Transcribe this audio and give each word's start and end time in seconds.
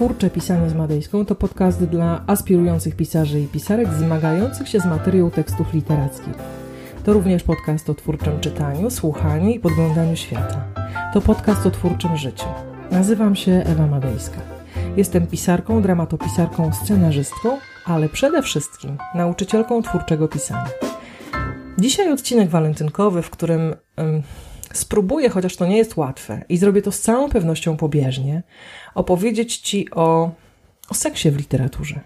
Twórcze 0.00 0.30
Pisanie 0.30 0.70
z 0.70 0.74
Madejską 0.74 1.24
to 1.24 1.34
podcast 1.34 1.84
dla 1.84 2.24
aspirujących 2.26 2.96
pisarzy 2.96 3.40
i 3.40 3.46
pisarek 3.46 3.88
zmagających 3.92 4.68
się 4.68 4.80
z 4.80 4.86
materią 4.86 5.30
tekstów 5.30 5.74
literackich. 5.74 6.34
To 7.04 7.12
również 7.12 7.42
podcast 7.42 7.90
o 7.90 7.94
twórczym 7.94 8.40
czytaniu, 8.40 8.90
słuchaniu 8.90 9.50
i 9.50 9.60
podglądaniu 9.60 10.16
świata. 10.16 10.64
To 11.14 11.20
podcast 11.20 11.66
o 11.66 11.70
twórczym 11.70 12.16
życiu. 12.16 12.44
Nazywam 12.90 13.36
się 13.36 13.52
Ewa 13.52 13.86
Madejska. 13.86 14.38
Jestem 14.96 15.26
pisarką, 15.26 15.82
dramatopisarką, 15.82 16.72
scenarzystką, 16.72 17.58
ale 17.86 18.08
przede 18.08 18.42
wszystkim 18.42 18.98
nauczycielką 19.14 19.82
twórczego 19.82 20.28
pisania. 20.28 20.70
Dzisiaj 21.78 22.12
odcinek 22.12 22.48
walentynkowy, 22.48 23.22
w 23.22 23.30
którym 23.30 23.74
spróbuję, 24.72 25.28
chociaż 25.28 25.56
to 25.56 25.66
nie 25.66 25.76
jest 25.76 25.96
łatwe 25.96 26.44
i 26.48 26.56
zrobię 26.56 26.82
to 26.82 26.92
z 26.92 27.00
całą 27.00 27.28
pewnością 27.28 27.76
pobieżnie, 27.76 28.42
opowiedzieć 28.94 29.56
Ci 29.56 29.90
o, 29.90 30.30
o 30.90 30.94
seksie 30.94 31.30
w 31.30 31.36
literaturze. 31.36 32.00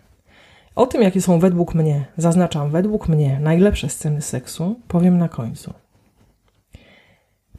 O 0.75 0.87
tym, 0.87 1.03
jakie 1.03 1.23
są 1.23 1.39
według 1.39 1.75
mnie, 1.75 2.05
zaznaczam 2.16 2.70
według 2.70 3.09
mnie, 3.09 3.41
najlepsze 3.41 3.89
sceny 3.89 4.23
seksu, 4.23 4.80
powiem 4.89 5.19
na 5.19 5.29
końcu. 5.29 5.73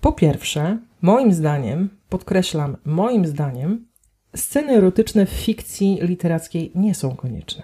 Po 0.02 0.12
pierwsze, 0.12 0.78
moim 1.02 1.34
zdaniem, 1.34 1.90
podkreślam, 2.10 2.78
moim 2.86 3.26
zdaniem, 3.26 3.88
sceny 4.36 4.74
erotyczne 4.74 5.26
w 5.26 5.30
fikcji 5.30 6.00
literackiej 6.02 6.72
nie 6.76 6.96
są 6.96 7.16
konieczne. 7.16 7.64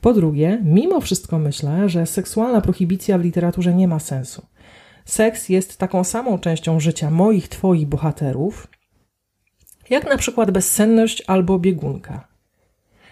Po 0.00 0.12
drugie, 0.12 0.60
mimo 0.64 1.00
wszystko 1.00 1.38
myślę, 1.38 1.88
że 1.88 2.06
seksualna 2.06 2.60
prohibicja 2.60 3.18
w 3.18 3.22
literaturze 3.22 3.74
nie 3.74 3.88
ma 3.88 3.98
sensu. 3.98 4.46
Seks 5.04 5.48
jest 5.48 5.78
taką 5.78 6.04
samą 6.04 6.38
częścią 6.38 6.80
życia 6.80 7.10
moich, 7.10 7.48
twoich 7.48 7.86
bohaterów, 7.86 8.68
jak 9.90 10.10
na 10.10 10.16
przykład 10.16 10.50
bezsenność 10.50 11.22
albo 11.26 11.58
biegunka. 11.58 12.28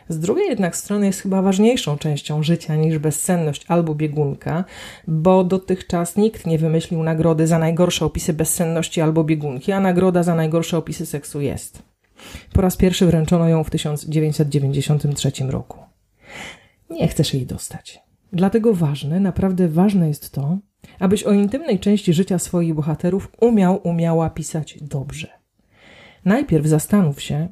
Z 0.08 0.18
drugiej 0.18 0.48
jednak 0.48 0.76
strony 0.76 1.06
jest 1.06 1.20
chyba 1.20 1.42
ważniejszą 1.42 1.98
częścią 1.98 2.42
życia 2.42 2.76
niż 2.76 2.98
bezsenność 2.98 3.64
albo 3.68 3.94
biegunka, 3.94 4.64
bo 5.06 5.44
dotychczas 5.44 6.16
nikt 6.16 6.46
nie 6.46 6.58
wymyślił 6.58 7.02
nagrody 7.02 7.46
za 7.46 7.58
najgorsze 7.58 8.06
opisy 8.06 8.32
bezsenności 8.32 9.00
albo 9.00 9.24
biegunki, 9.24 9.72
a 9.72 9.80
nagroda 9.80 10.22
za 10.22 10.34
najgorsze 10.34 10.78
opisy 10.78 11.06
seksu 11.06 11.40
jest. 11.40 11.82
Po 12.52 12.60
raz 12.60 12.76
pierwszy 12.76 13.06
wręczono 13.06 13.48
ją 13.48 13.64
w 13.64 13.70
1993 13.70 15.32
roku. 15.48 15.78
Nie 16.90 17.08
chcesz 17.08 17.34
jej 17.34 17.46
dostać. 17.46 18.00
Dlatego 18.32 18.74
ważne, 18.74 19.20
naprawdę 19.20 19.68
ważne 19.68 20.08
jest 20.08 20.30
to, 20.32 20.58
abyś 20.98 21.22
o 21.22 21.32
intymnej 21.32 21.78
części 21.78 22.12
życia 22.12 22.38
swoich 22.38 22.74
bohaterów 22.74 23.28
umiał, 23.40 23.80
umiała 23.88 24.30
pisać 24.30 24.78
dobrze. 24.82 25.28
Najpierw 26.24 26.66
zastanów 26.66 27.22
się, 27.22 27.48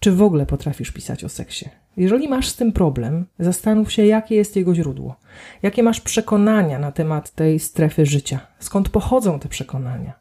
czy 0.00 0.12
w 0.12 0.22
ogóle 0.22 0.46
potrafisz 0.46 0.90
pisać 0.90 1.24
o 1.24 1.28
seksie. 1.28 1.68
Jeżeli 1.96 2.28
masz 2.28 2.48
z 2.48 2.56
tym 2.56 2.72
problem, 2.72 3.26
zastanów 3.38 3.92
się, 3.92 4.06
jakie 4.06 4.34
jest 4.34 4.56
jego 4.56 4.74
źródło, 4.74 5.16
jakie 5.62 5.82
masz 5.82 6.00
przekonania 6.00 6.78
na 6.78 6.92
temat 6.92 7.30
tej 7.30 7.58
strefy 7.58 8.06
życia, 8.06 8.40
skąd 8.58 8.88
pochodzą 8.88 9.38
te 9.38 9.48
przekonania. 9.48 10.20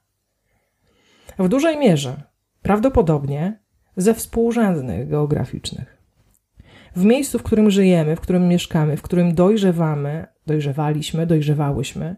W 1.39 1.47
dużej 1.47 1.77
mierze, 1.77 2.21
prawdopodobnie, 2.61 3.59
ze 3.97 4.13
współrzędnych 4.13 5.09
geograficznych. 5.09 5.98
W 6.95 7.05
miejscu, 7.05 7.39
w 7.39 7.43
którym 7.43 7.71
żyjemy, 7.71 8.15
w 8.15 8.21
którym 8.21 8.47
mieszkamy, 8.47 8.97
w 8.97 9.01
którym 9.01 9.35
dojrzewamy, 9.35 10.25
dojrzewaliśmy, 10.47 11.27
dojrzewałyśmy, 11.27 12.15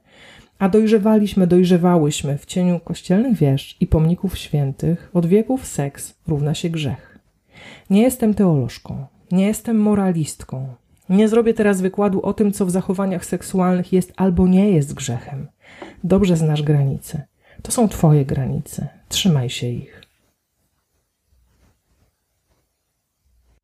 a 0.59 0.69
dojrzewaliśmy, 0.69 1.47
dojrzewałyśmy 1.47 2.38
w 2.38 2.45
cieniu 2.45 2.80
kościelnych 2.80 3.38
wież 3.38 3.78
i 3.80 3.88
pomników 3.88 4.38
świętych, 4.38 5.11
od 5.13 5.25
wieków 5.25 5.67
seks 5.67 6.13
równa 6.28 6.53
się 6.53 6.69
grzech. 6.69 7.19
Nie 7.89 8.02
jestem 8.02 8.33
teolożką, 8.33 9.05
nie 9.31 9.47
jestem 9.47 9.80
moralistką. 9.80 10.67
Nie 11.09 11.28
zrobię 11.28 11.53
teraz 11.53 11.81
wykładu 11.81 12.22
o 12.22 12.33
tym, 12.33 12.52
co 12.52 12.66
w 12.66 12.72
zachowaniach 12.72 13.25
seksualnych 13.25 13.94
jest 13.94 14.13
albo 14.17 14.47
nie 14.47 14.72
jest 14.72 14.94
grzechem. 14.94 15.47
Dobrze 16.03 16.38
znasz 16.38 16.62
granice. 16.62 17.24
To 17.62 17.72
są 17.72 17.88
Twoje 17.88 18.25
granice. 18.25 18.88
Trzymaj 19.09 19.50
się 19.50 19.68
ich. 19.68 20.00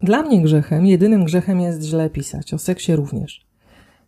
Dla 0.02 0.22
mnie 0.22 0.42
grzechem, 0.42 0.86
jedynym 0.86 1.24
grzechem 1.24 1.60
jest 1.60 1.84
źle 1.84 2.10
pisać, 2.10 2.54
o 2.54 2.58
seksie 2.58 2.96
również. 2.96 3.48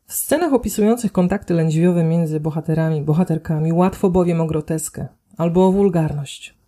W 0.06 0.14
scenach 0.14 0.54
opisujących 0.54 1.12
kontakty 1.12 1.54
lędźwiowe 1.54 2.04
między 2.04 2.40
bohaterami, 2.40 3.02
bohaterkami 3.02 3.74
łatwo 3.74 4.10
bowiem 4.10 4.42
o 4.42 4.46
groteskę 4.46 5.08
albo 5.38 5.68
o 5.68 5.72
wulgarność. 5.72 6.60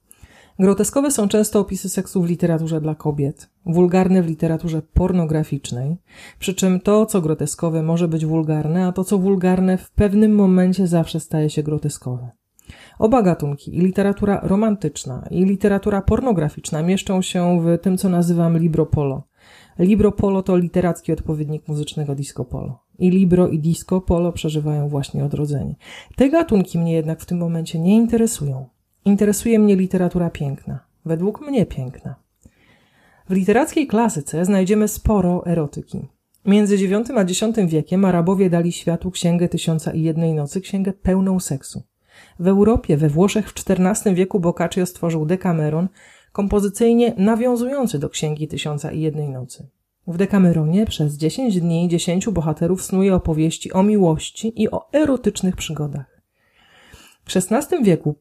Groteskowe 0.60 1.12
są 1.12 1.28
często 1.28 1.60
opisy 1.60 1.90
seksu 1.90 2.22
w 2.22 2.30
literaturze 2.30 2.82
dla 2.82 2.96
kobiet, 2.96 3.50
wulgarne 3.66 4.24
w 4.24 4.28
literaturze 4.28 4.82
pornograficznej, 4.82 5.98
przy 6.40 6.54
czym 6.54 6.80
to, 6.80 7.06
co 7.06 7.22
groteskowe, 7.22 7.84
może 7.84 8.08
być 8.08 8.26
wulgarne, 8.26 8.88
a 8.88 8.92
to, 8.92 9.04
co 9.04 9.18
wulgarne, 9.18 9.78
w 9.78 9.92
pewnym 9.92 10.36
momencie 10.36 10.88
zawsze 10.88 11.20
staje 11.20 11.50
się 11.50 11.64
groteskowe. 11.64 12.30
Oba 13.02 13.22
gatunki, 13.22 13.78
i 13.78 13.80
literatura 13.80 14.40
romantyczna, 14.44 15.28
i 15.32 15.46
literatura 15.46 16.02
pornograficzna, 16.02 16.84
mieszczą 16.84 17.22
się 17.22 17.62
w 17.62 17.78
tym, 17.82 17.98
co 17.98 18.10
nazywam 18.10 18.58
libro 18.58 18.86
polo. 18.86 19.24
Libro 19.80 20.12
polo 20.12 20.44
to 20.44 20.58
literacki 20.58 21.14
odpowiednik 21.14 21.68
muzycznego 21.68 22.16
disco 22.16 22.46
polo. 22.46 22.84
I 23.00 23.10
libro 23.10 23.48
i 23.48 23.60
disco 23.60 24.02
polo 24.02 24.32
przeżywają 24.32 24.90
właśnie 24.90 25.26
odrodzenie. 25.26 25.76
Te 26.16 26.30
gatunki 26.30 26.80
mnie 26.80 26.94
jednak 26.94 27.22
w 27.22 27.26
tym 27.26 27.38
momencie 27.38 27.80
nie 27.80 27.96
interesują. 27.96 28.66
Interesuje 29.06 29.60
mnie 29.60 29.76
literatura 29.76 30.30
piękna. 30.30 30.80
Według 31.06 31.42
mnie 31.42 31.66
piękna. 31.66 32.16
W 33.30 33.34
literackiej 33.34 33.88
klasyce 33.88 34.46
znajdziemy 34.46 34.88
sporo 34.88 35.46
erotyki. 35.46 36.08
Między 36.46 36.76
IX 36.76 37.12
a 37.12 37.22
X 37.22 37.42
wiekiem 37.68 38.06
Arabowie 38.06 38.50
dali 38.50 38.72
światu 38.72 39.12
Księgę 39.12 39.50
Tysiąca 39.50 39.92
i 39.92 40.02
Jednej 40.02 40.34
Nocy, 40.34 40.62
księgę 40.62 40.94
pełną 40.94 41.40
seksu. 41.40 41.91
W 42.40 42.48
Europie, 42.48 42.98
we 42.98 43.10
Włoszech 43.10 43.50
w 43.50 43.54
XIV 43.70 44.16
wieku 44.16 44.40
Boccaccio 44.40 44.86
stworzył 44.86 45.26
Decameron, 45.26 45.88
kompozycyjnie 46.32 47.14
nawiązujący 47.18 48.00
do 48.00 48.10
Księgi 48.10 48.48
Tysiąca 48.48 48.92
i 48.92 49.02
Jednej 49.02 49.30
Nocy. 49.30 49.68
W 50.08 50.18
Dekameronie 50.18 50.86
przez 50.86 51.18
dziesięć 51.18 51.62
dni 51.62 51.88
dziesięciu 51.88 52.32
bohaterów 52.32 52.84
snuje 52.84 53.16
opowieści 53.16 53.74
o 53.74 53.84
miłości 53.84 54.62
i 54.62 54.72
o 54.72 54.94
erotycznych 54.94 55.56
przygodach. 55.56 56.22
W 57.26 57.36
XVI 57.36 57.84
wieku 57.84 58.16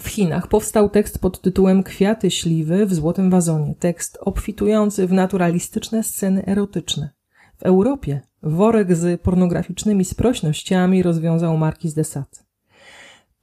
w 0.00 0.08
Chinach 0.08 0.48
powstał 0.48 0.88
tekst 0.88 1.18
pod 1.18 1.40
tytułem 1.40 1.82
Kwiaty 1.82 2.30
śliwy 2.30 2.86
w 2.86 2.94
złotym 2.94 3.30
wazonie, 3.30 3.74
tekst 3.78 4.18
obfitujący 4.20 5.06
w 5.06 5.12
naturalistyczne 5.12 6.02
sceny 6.02 6.46
erotyczne. 6.46 7.10
W 7.58 7.62
Europie 7.62 8.20
worek 8.42 8.96
z 8.96 9.20
pornograficznymi 9.20 10.04
sprośnościami 10.04 11.02
rozwiązał 11.02 11.56
Marquis 11.56 11.94
de 11.94 12.04
Sade. 12.04 12.47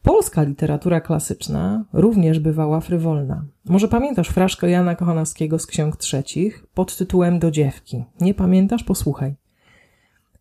Polska 0.05 0.43
literatura 0.43 1.01
klasyczna 1.01 1.85
również 1.93 2.39
bywała 2.39 2.79
frywolna. 2.79 3.45
Może 3.65 3.87
pamiętasz 3.87 4.27
fraszkę 4.27 4.69
Jana 4.69 4.95
Kochanowskiego 4.95 5.59
z 5.59 5.67
Ksiąg 5.67 5.97
Trzecich 5.97 6.65
pod 6.73 6.97
tytułem 6.97 7.39
Do 7.39 7.51
dziewki. 7.51 8.03
Nie 8.21 8.33
pamiętasz? 8.33 8.83
Posłuchaj. 8.83 9.35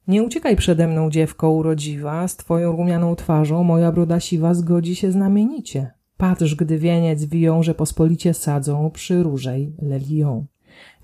Nie 0.09 0.23
uciekaj 0.23 0.57
przede 0.57 0.89
mną, 0.89 1.11
dziewko 1.11 1.51
urodziwa, 1.51 2.29
z 2.29 2.37
twoją 2.37 2.77
rumianą 2.77 3.17
twarzą 3.17 3.65
moja 3.65 3.93
broda 3.93 4.21
siwa 4.21 4.55
zgodzi 4.55 4.97
się 4.97 5.13
znamienicie. 5.13 5.91
Patrz, 6.17 6.55
gdy 6.55 6.79
wieniec 6.79 7.25
że 7.63 7.75
pospolicie 7.75 8.35
sadzą 8.35 8.91
przy 8.91 9.23
różej 9.23 9.77
lelią. 9.83 10.47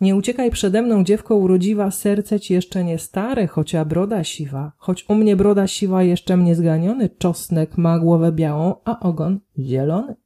Nie 0.00 0.16
uciekaj 0.16 0.50
przede 0.50 0.82
mną, 0.82 1.04
dziewko 1.04 1.36
urodziwa, 1.36 1.91
serce 1.91 2.41
ci 2.41 2.54
jeszcze 2.54 2.84
nie 2.84 2.98
stare, 2.98 3.47
chocia 3.47 3.84
broda 3.84 4.25
siwa, 4.25 4.72
choć 4.76 5.04
u 5.08 5.14
mnie 5.14 5.36
broda 5.36 5.66
siwa 5.66 6.03
jeszcze 6.03 6.36
mnie 6.36 6.54
zganiony, 6.54 7.08
czosnek 7.08 7.78
ma 7.78 7.98
głowę 7.98 8.32
białą, 8.32 8.75
a 8.84 9.00
ogon 9.00 9.41
zielony. 9.59 10.16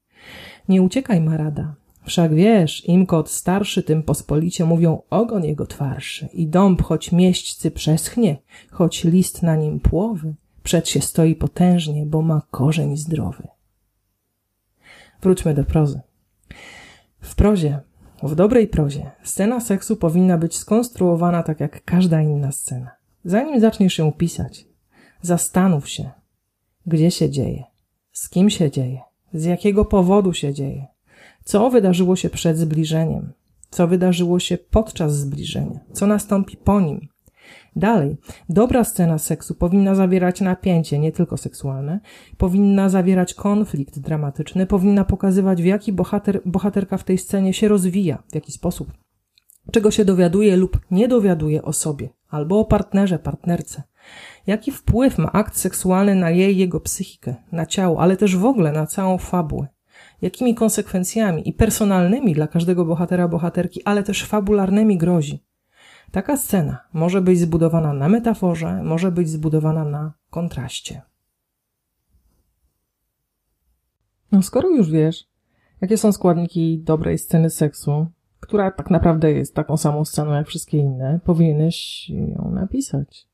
Nie 0.68 0.82
uciekaj, 0.82 1.20
Marada, 1.20 1.74
wszak 2.04 2.34
wiesz, 2.34 2.88
im 2.88 3.06
kot 3.06 3.30
starszy, 3.30 3.82
tym 3.82 4.02
pospolicie 4.02 4.64
mówią 4.64 5.02
ogon 5.10 5.44
jego 5.44 5.66
twarszy 5.66 6.28
i 6.32 6.48
dąb, 6.48 6.82
choć 6.82 7.12
mieśćcy 7.12 7.70
przeschnie, 7.70 8.36
choć 8.70 9.04
list 9.04 9.42
na 9.42 9.56
nim 9.56 9.80
płowy, 9.80 10.34
przed 10.62 10.88
się 10.88 11.00
stoi 11.00 11.34
potężnie, 11.34 12.06
bo 12.06 12.22
ma 12.22 12.42
korzeń 12.50 12.96
zdrowy. 12.96 13.48
Wróćmy 15.22 15.54
do 15.54 15.64
prozy. 15.64 16.00
W 17.20 17.34
prozie 17.34 17.80
w 18.22 18.34
dobrej 18.34 18.68
prozie 18.68 19.10
scena 19.22 19.60
seksu 19.60 19.96
powinna 19.96 20.38
być 20.38 20.56
skonstruowana 20.56 21.42
tak 21.42 21.60
jak 21.60 21.84
każda 21.84 22.22
inna 22.22 22.52
scena. 22.52 22.90
Zanim 23.24 23.60
zaczniesz 23.60 23.98
ją 23.98 24.12
pisać, 24.12 24.66
zastanów 25.22 25.88
się, 25.88 26.10
gdzie 26.86 27.10
się 27.10 27.30
dzieje, 27.30 27.64
z 28.12 28.28
kim 28.28 28.50
się 28.50 28.70
dzieje, 28.70 29.00
z 29.32 29.44
jakiego 29.44 29.84
powodu 29.84 30.32
się 30.32 30.54
dzieje, 30.54 30.86
co 31.44 31.70
wydarzyło 31.70 32.16
się 32.16 32.30
przed 32.30 32.58
zbliżeniem, 32.58 33.32
co 33.70 33.88
wydarzyło 33.88 34.38
się 34.38 34.58
podczas 34.58 35.16
zbliżenia, 35.16 35.80
co 35.92 36.06
nastąpi 36.06 36.56
po 36.56 36.80
nim, 36.80 37.08
Dalej, 37.76 38.16
dobra 38.48 38.84
scena 38.84 39.18
seksu 39.18 39.54
powinna 39.54 39.94
zawierać 39.94 40.40
napięcie, 40.40 40.98
nie 40.98 41.12
tylko 41.12 41.36
seksualne, 41.36 42.00
powinna 42.36 42.88
zawierać 42.88 43.34
konflikt 43.34 43.98
dramatyczny, 43.98 44.66
powinna 44.66 45.04
pokazywać, 45.04 45.62
w 45.62 45.64
jaki 45.64 45.92
bohater, 45.92 46.40
bohaterka 46.44 46.98
w 46.98 47.04
tej 47.04 47.18
scenie 47.18 47.54
się 47.54 47.68
rozwija, 47.68 48.22
w 48.32 48.34
jaki 48.34 48.52
sposób 48.52 48.92
czego 49.72 49.90
się 49.90 50.04
dowiaduje 50.04 50.56
lub 50.56 50.80
nie 50.90 51.08
dowiaduje 51.08 51.62
o 51.62 51.72
sobie, 51.72 52.08
albo 52.28 52.60
o 52.60 52.64
partnerze, 52.64 53.18
partnerce. 53.18 53.82
Jaki 54.46 54.72
wpływ 54.72 55.18
ma 55.18 55.32
akt 55.32 55.56
seksualny 55.56 56.14
na 56.14 56.30
jej, 56.30 56.56
jego 56.56 56.80
psychikę, 56.80 57.34
na 57.52 57.66
ciało, 57.66 58.00
ale 58.00 58.16
też 58.16 58.36
w 58.36 58.44
ogóle 58.44 58.72
na 58.72 58.86
całą 58.86 59.18
fabułę? 59.18 59.66
Jakimi 60.22 60.54
konsekwencjami 60.54 61.48
i 61.48 61.52
personalnymi 61.52 62.34
dla 62.34 62.46
każdego 62.46 62.84
bohatera, 62.84 63.28
bohaterki, 63.28 63.82
ale 63.84 64.02
też 64.02 64.24
fabularnymi 64.24 64.98
grozi? 64.98 65.44
Taka 66.10 66.36
scena 66.36 66.78
może 66.92 67.20
być 67.22 67.38
zbudowana 67.38 67.92
na 67.92 68.08
metaforze, 68.08 68.82
może 68.82 69.12
być 69.12 69.28
zbudowana 69.28 69.84
na 69.84 70.12
kontraście. 70.30 71.02
No 74.32 74.42
skoro 74.42 74.68
już 74.68 74.90
wiesz, 74.90 75.26
jakie 75.80 75.98
są 75.98 76.12
składniki 76.12 76.78
dobrej 76.78 77.18
sceny 77.18 77.50
seksu, 77.50 78.06
która 78.40 78.70
tak 78.70 78.90
naprawdę 78.90 79.32
jest 79.32 79.54
taką 79.54 79.76
samą 79.76 80.04
sceną 80.04 80.32
jak 80.32 80.46
wszystkie 80.46 80.78
inne, 80.78 81.20
powinieneś 81.24 82.10
ją 82.10 82.50
napisać. 82.54 83.28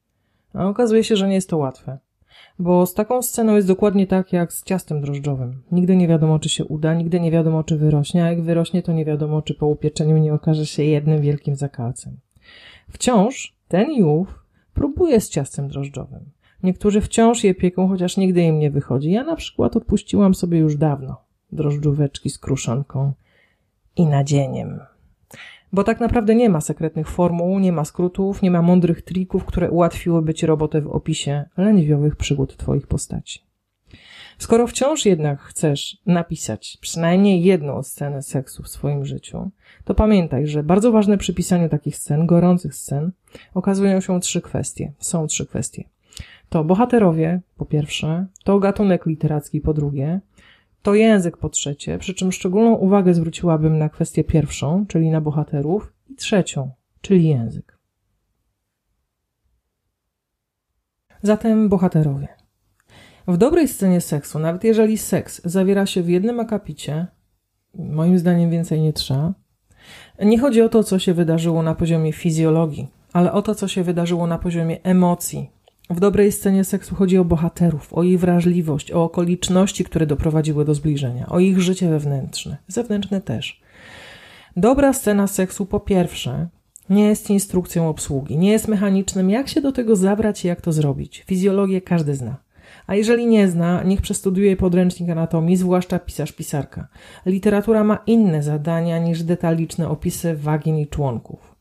A 0.55 0.67
okazuje 0.67 1.05
się, 1.05 1.17
że 1.17 1.29
nie 1.29 1.35
jest 1.35 1.51
to 1.51 1.57
łatwe. 1.57 1.99
Bo 2.59 2.87
z 2.87 2.95
taką 2.95 3.23
sceną 3.23 3.57
jest 3.57 3.69
dokładnie 3.69 4.07
tak 4.07 4.33
jak 4.33 4.53
z 4.53 4.65
ciastem 4.65 5.01
drożdżowym. 5.01 5.63
Nigdy 5.73 5.97
nie 5.97 6.09
wiadomo, 6.09 6.39
czy 6.39 6.49
się 6.49 6.65
uda, 6.65 6.95
nigdy 6.95 7.21
nie 7.21 7.31
wiadomo, 7.31 7.65
czy 7.65 7.77
wyrośnie, 7.77 8.25
a 8.25 8.29
jak 8.31 8.43
wyrośnie, 8.43 8.83
to 8.83 8.93
nie 8.93 9.05
wiadomo, 9.05 9.43
czy 9.43 9.55
po 9.55 9.67
upieczeniu 9.67 10.19
nie 10.19 10.35
okaże 10.35 10.67
się 10.67 10.83
jednym 10.83 11.21
wielkim 11.21 11.57
zakalcem. 11.57 12.17
Wciąż 12.91 13.57
ten 13.69 13.93
i 13.93 14.03
ów 14.03 14.45
próbuje 14.75 15.21
z 15.21 15.29
ciastem 15.29 15.69
drożdżowym. 15.69 16.31
Niektórzy 16.63 17.01
wciąż 17.01 17.45
je 17.45 17.55
pieką, 17.55 17.89
chociaż 17.89 18.17
nigdy 18.17 18.43
im 18.43 18.59
nie 18.59 18.71
wychodzi. 18.71 19.11
Ja 19.11 19.25
na 19.25 19.37
przykład 19.37 19.77
odpuściłam 19.77 20.35
sobie 20.35 20.59
już 20.59 20.77
dawno 20.77 21.17
drożdżóweczki 21.53 22.31
z 22.31 22.39
kruszonką 22.39 23.13
i 23.97 24.07
nadzieniem. 24.07 24.81
Bo 25.73 25.85
tak 25.85 26.01
naprawdę 26.01 26.35
nie 26.35 26.49
ma 26.49 26.61
sekretnych 26.61 27.09
formuł, 27.09 27.59
nie 27.59 27.73
ma 27.73 27.85
skrótów, 27.85 28.43
nie 28.43 28.51
ma 28.51 28.63
mądrych 28.63 29.03
trików, 29.03 29.45
które 29.45 29.71
ułatwiłyby 29.71 30.35
ci 30.35 30.47
robotę 30.47 30.81
w 30.81 30.89
opisie 30.89 31.45
lędźwiowych 31.57 32.17
przygód 32.17 32.57
twoich 32.57 32.87
postaci. 32.87 33.50
Skoro 34.41 34.67
wciąż 34.67 35.07
jednak 35.07 35.41
chcesz 35.41 35.99
napisać 36.07 36.79
przynajmniej 36.81 37.43
jedną 37.43 37.83
scenę 37.83 38.23
seksu 38.23 38.63
w 38.63 38.69
swoim 38.69 39.05
życiu, 39.05 39.51
to 39.85 39.95
pamiętaj, 39.95 40.47
że 40.47 40.63
bardzo 40.63 40.93
ważne 40.93 41.19
przy 41.19 41.35
pisaniu 41.35 41.69
takich 41.69 41.97
scen, 41.97 42.27
gorących 42.27 42.75
scen, 42.75 43.13
okazują 43.55 44.01
się 44.01 44.21
trzy 44.21 44.41
kwestie. 44.41 44.93
Są 44.99 45.27
trzy 45.27 45.47
kwestie. 45.47 45.85
To 46.49 46.65
bohaterowie, 46.65 47.41
po 47.57 47.65
pierwsze, 47.65 48.27
to 48.45 48.59
gatunek 48.59 49.07
literacki, 49.07 49.61
po 49.61 49.75
drugie, 49.75 50.21
to 50.83 50.95
język 50.95 51.37
po 51.37 51.49
trzecie, 51.49 51.99
przy 51.99 52.15
czym 52.15 52.33
szczególną 52.33 52.75
uwagę 52.75 53.15
zwróciłabym 53.15 53.79
na 53.79 53.89
kwestię 53.89 54.25
pierwszą, 54.25 54.87
czyli 54.87 55.11
na 55.11 55.21
bohaterów, 55.21 55.93
i 56.11 56.15
trzecią, 56.15 56.71
czyli 57.01 57.29
język. 57.29 57.79
Zatem 61.23 61.69
bohaterowie. 61.69 62.40
W 63.31 63.37
dobrej 63.37 63.69
scenie 63.69 64.01
seksu, 64.01 64.39
nawet 64.39 64.65
jeżeli 64.65 64.99
seks 64.99 65.41
zawiera 65.45 65.87
się 65.87 66.03
w 66.03 66.09
jednym 66.09 66.41
akapicie, 66.41 67.07
moim 67.75 68.19
zdaniem 68.19 68.51
więcej 68.51 68.81
nie 68.81 68.93
trzeba, 68.93 69.35
nie 70.23 70.39
chodzi 70.39 70.63
o 70.63 70.69
to, 70.69 70.85
co 70.85 70.99
się 70.99 71.15
wydarzyło 71.15 71.63
na 71.63 71.75
poziomie 71.75 72.13
fizjologii, 72.13 72.89
ale 73.13 73.33
o 73.33 73.43
to, 73.43 73.55
co 73.55 73.69
się 73.69 73.83
wydarzyło 73.83 74.27
na 74.27 74.39
poziomie 74.39 74.83
emocji, 74.83 75.51
w 75.91 76.01
dobrej 76.01 76.33
scenie 76.33 76.65
seksu 76.65 76.95
chodzi 76.95 77.19
o 77.19 77.25
bohaterów, 77.25 77.95
o 77.95 78.03
ich 78.03 78.21
wrażliwość, 78.21 78.93
o 78.93 79.05
okoliczności, 79.05 79.85
które 79.85 80.07
doprowadziły 80.07 80.65
do 80.65 80.75
zbliżenia, 80.75 81.27
o 81.29 81.41
ich 81.41 81.61
życie 81.61 81.89
wewnętrzne, 81.89 82.57
zewnętrzne 82.69 83.21
też. 83.21 83.61
Dobra 84.57 84.93
scena 84.93 85.27
seksu 85.27 85.67
po 85.67 85.81
pierwsze 85.81 86.49
nie 86.91 87.05
jest 87.05 87.31
instrukcją 87.31 87.89
obsługi, 87.89 88.39
nie 88.39 88.53
jest 88.53 88.69
mechanicznym, 88.69 89.31
jak 89.31 89.49
się 89.49 89.61
do 89.61 89.73
tego 89.73 89.97
zabrać 89.97 90.45
i 90.45 90.49
jak 90.49 90.61
to 90.61 90.73
zrobić. 90.73 91.25
Fizjologię 91.27 91.81
każdy 91.81 92.15
zna. 92.15 92.50
A 92.91 92.95
jeżeli 92.95 93.27
nie 93.27 93.49
zna, 93.49 93.83
niech 93.83 94.03
przestudiuje 94.03 94.57
podręcznik 94.57 95.11
anatomii, 95.11 95.57
zwłaszcza 95.57 95.99
pisarz-pisarka. 95.99 96.87
Literatura 97.27 97.85
ma 97.85 97.99
inne 98.07 98.43
zadania 98.43 98.99
niż 98.99 99.23
detaliczne 99.23 99.89
opisy 99.89 100.37
wagin 100.37 100.79
i 100.79 100.87
członków. 100.87 101.55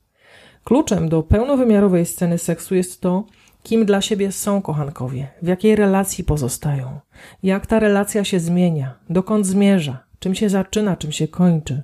Kluczem 0.63 1.09
do 1.09 1.23
pełnowymiarowej 1.23 2.05
sceny 2.05 2.37
seksu 2.37 2.75
jest 2.75 3.01
to, 3.01 3.25
Kim 3.63 3.85
dla 3.85 4.01
siebie 4.01 4.31
są 4.31 4.61
kochankowie? 4.61 5.27
W 5.41 5.47
jakiej 5.47 5.75
relacji 5.75 6.23
pozostają? 6.23 6.99
Jak 7.43 7.67
ta 7.67 7.79
relacja 7.79 8.23
się 8.23 8.39
zmienia? 8.39 8.93
Dokąd 9.09 9.45
zmierza? 9.45 10.03
Czym 10.19 10.35
się 10.35 10.49
zaczyna, 10.49 10.97
czym 10.97 11.11
się 11.11 11.27
kończy? 11.27 11.83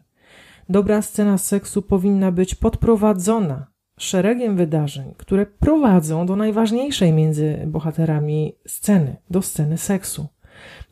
Dobra 0.70 1.02
scena 1.02 1.38
seksu 1.38 1.82
powinna 1.82 2.32
być 2.32 2.56
podprowadzona 2.56 3.68
szeregiem 3.98 4.56
wydarzeń, 4.56 5.14
które 5.18 5.46
prowadzą 5.46 6.26
do 6.26 6.36
najważniejszej 6.36 7.14
między 7.14 7.64
bohaterami 7.68 8.56
sceny, 8.68 9.16
do 9.30 9.42
sceny 9.42 9.78
seksu. 9.78 10.28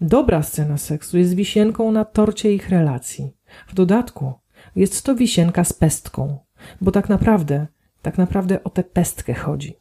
Dobra 0.01 0.43
scena 0.43 0.77
seksu 0.77 1.17
jest 1.17 1.33
wisienką 1.33 1.91
na 1.91 2.05
torcie 2.05 2.53
ich 2.53 2.69
relacji. 2.69 3.31
W 3.67 3.73
dodatku 3.73 4.33
jest 4.75 5.03
to 5.05 5.15
wisienka 5.15 5.63
z 5.63 5.73
pestką, 5.73 6.37
bo 6.81 6.91
tak 6.91 7.09
naprawdę, 7.09 7.67
tak 8.01 8.17
naprawdę 8.17 8.63
o 8.63 8.69
tę 8.69 8.83
pestkę 8.83 9.33
chodzi. 9.33 9.75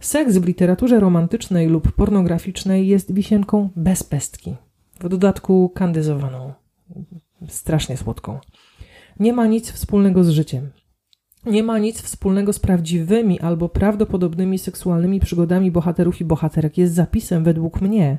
Seks 0.00 0.36
w 0.36 0.46
literaturze 0.46 1.00
romantycznej 1.00 1.68
lub 1.68 1.92
pornograficznej 1.92 2.88
jest 2.88 3.14
wisienką 3.14 3.70
bez 3.76 4.02
pestki, 4.02 4.56
w 5.00 5.08
dodatku 5.08 5.68
kandyzowaną, 5.68 6.52
strasznie 7.48 7.96
słodką. 7.96 8.38
Nie 9.20 9.32
ma 9.32 9.46
nic 9.46 9.72
wspólnego 9.72 10.24
z 10.24 10.28
życiem. 10.28 10.70
Nie 11.46 11.62
ma 11.62 11.78
nic 11.78 12.02
wspólnego 12.02 12.52
z 12.52 12.58
prawdziwymi 12.58 13.40
albo 13.40 13.68
prawdopodobnymi 13.68 14.58
seksualnymi 14.58 15.20
przygodami 15.20 15.70
bohaterów 15.70 16.20
i 16.20 16.24
bohaterek. 16.24 16.78
Jest 16.78 16.94
zapisem 16.94 17.44
według 17.44 17.80
mnie 17.80 18.18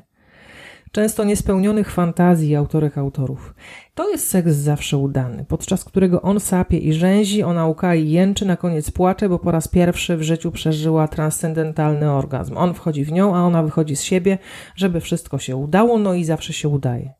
często 0.94 1.24
niespełnionych 1.24 1.90
fantazji 1.90 2.56
autorek 2.56 2.98
autorów. 2.98 3.54
To 3.94 4.10
jest 4.10 4.28
seks 4.28 4.52
zawsze 4.52 4.98
udany, 4.98 5.44
podczas 5.48 5.84
którego 5.84 6.22
on 6.22 6.40
sapie 6.40 6.78
i 6.78 6.92
rzęzi, 6.92 7.42
ona 7.42 7.66
łka 7.66 7.94
i 7.94 8.10
jęczy, 8.10 8.46
na 8.46 8.56
koniec 8.56 8.90
płacze, 8.90 9.28
bo 9.28 9.38
po 9.38 9.50
raz 9.50 9.68
pierwszy 9.68 10.16
w 10.16 10.22
życiu 10.22 10.52
przeżyła 10.52 11.08
transcendentalny 11.08 12.10
orgazm. 12.10 12.56
On 12.56 12.74
wchodzi 12.74 13.04
w 13.04 13.12
nią, 13.12 13.36
a 13.36 13.40
ona 13.40 13.62
wychodzi 13.62 13.96
z 13.96 14.02
siebie, 14.02 14.38
żeby 14.76 15.00
wszystko 15.00 15.38
się 15.38 15.56
udało, 15.56 15.98
no 15.98 16.14
i 16.14 16.24
zawsze 16.24 16.52
się 16.52 16.68
udaje. 16.68 17.12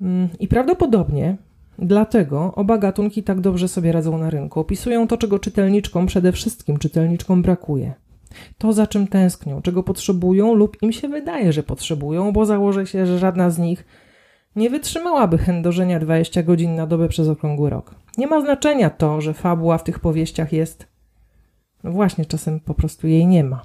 Mm, 0.00 0.28
I 0.40 0.48
prawdopodobnie 0.48 1.36
Dlatego 1.78 2.52
oba 2.54 2.78
gatunki 2.78 3.22
tak 3.22 3.40
dobrze 3.40 3.68
sobie 3.68 3.92
radzą 3.92 4.18
na 4.18 4.30
rynku. 4.30 4.60
Opisują 4.60 5.08
to, 5.08 5.16
czego 5.16 5.38
czytelniczkom, 5.38 6.06
przede 6.06 6.32
wszystkim 6.32 6.78
czytelniczkom 6.78 7.42
brakuje 7.42 7.94
to, 8.58 8.72
za 8.72 8.86
czym 8.86 9.08
tęsknią, 9.08 9.62
czego 9.62 9.82
potrzebują 9.82 10.54
lub 10.54 10.82
im 10.82 10.92
się 10.92 11.08
wydaje, 11.08 11.52
że 11.52 11.62
potrzebują, 11.62 12.32
bo 12.32 12.46
założę 12.46 12.86
się, 12.86 13.06
że 13.06 13.18
żadna 13.18 13.50
z 13.50 13.58
nich 13.58 13.86
nie 14.56 14.70
wytrzymałaby 14.70 15.38
chędożenia 15.38 15.98
20 15.98 16.42
godzin 16.42 16.74
na 16.74 16.86
dobę 16.86 17.08
przez 17.08 17.28
okrągły 17.28 17.70
rok. 17.70 17.94
Nie 18.18 18.26
ma 18.26 18.40
znaczenia 18.40 18.90
to, 18.90 19.20
że 19.20 19.34
fabuła 19.34 19.78
w 19.78 19.84
tych 19.84 20.00
powieściach 20.00 20.52
jest. 20.52 20.86
No 21.84 21.90
właśnie, 21.90 22.24
czasem 22.24 22.60
po 22.60 22.74
prostu 22.74 23.06
jej 23.08 23.26
nie 23.26 23.44
ma. 23.44 23.62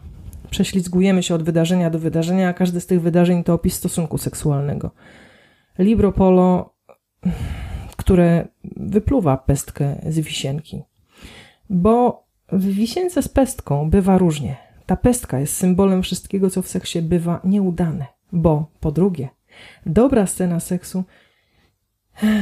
Prześlizgujemy 0.50 1.24
się 1.24 1.36
od 1.36 1.44
wydarzenia 1.44 1.90
do 1.90 2.00
wydarzenia, 2.00 2.50
a 2.50 2.54
każde 2.54 2.82
z 2.82 2.88
tych 2.88 3.02
wydarzeń 3.02 3.44
to 3.44 3.54
opis 3.54 3.74
stosunku 3.74 4.18
seksualnego. 4.18 4.92
Libro 5.80 6.12
Polo, 6.12 6.74
które 8.02 8.48
wypluwa 8.78 9.38
pestkę 9.38 9.96
z 10.10 10.20
wisienki. 10.20 10.84
Bo 11.70 12.24
w 12.52 12.66
wisience 12.66 13.22
z 13.22 13.28
pestką 13.28 13.90
bywa 13.90 14.18
różnie. 14.18 14.58
Ta 14.86 14.96
pestka 14.96 15.40
jest 15.40 15.56
symbolem 15.56 16.04
wszystkiego, 16.04 16.50
co 16.50 16.62
w 16.62 16.68
seksie 16.68 17.02
bywa 17.02 17.40
nieudane. 17.44 18.06
Bo, 18.32 18.72
po 18.80 18.92
drugie, 18.92 19.30
dobra 19.86 20.28
scena 20.28 20.60
seksu, 20.60 21.04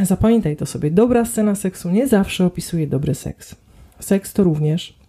zapamiętaj 0.04 0.56
to 0.56 0.66
sobie, 0.66 0.92
dobra 0.92 1.26
scena 1.26 1.56
seksu 1.56 1.90
nie 1.90 2.08
zawsze 2.08 2.46
opisuje 2.46 2.88
dobry 2.88 3.16
seks. 3.16 3.56
Seks 4.00 4.34
to 4.34 4.44
również 4.44 5.00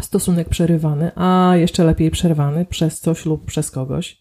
stosunek 0.00 0.48
przerywany, 0.48 1.10
a 1.16 1.52
jeszcze 1.56 1.84
lepiej 1.84 2.10
przerwany 2.10 2.64
przez 2.64 3.00
coś 3.00 3.26
lub 3.26 3.44
przez 3.44 3.70
kogoś. 3.70 4.20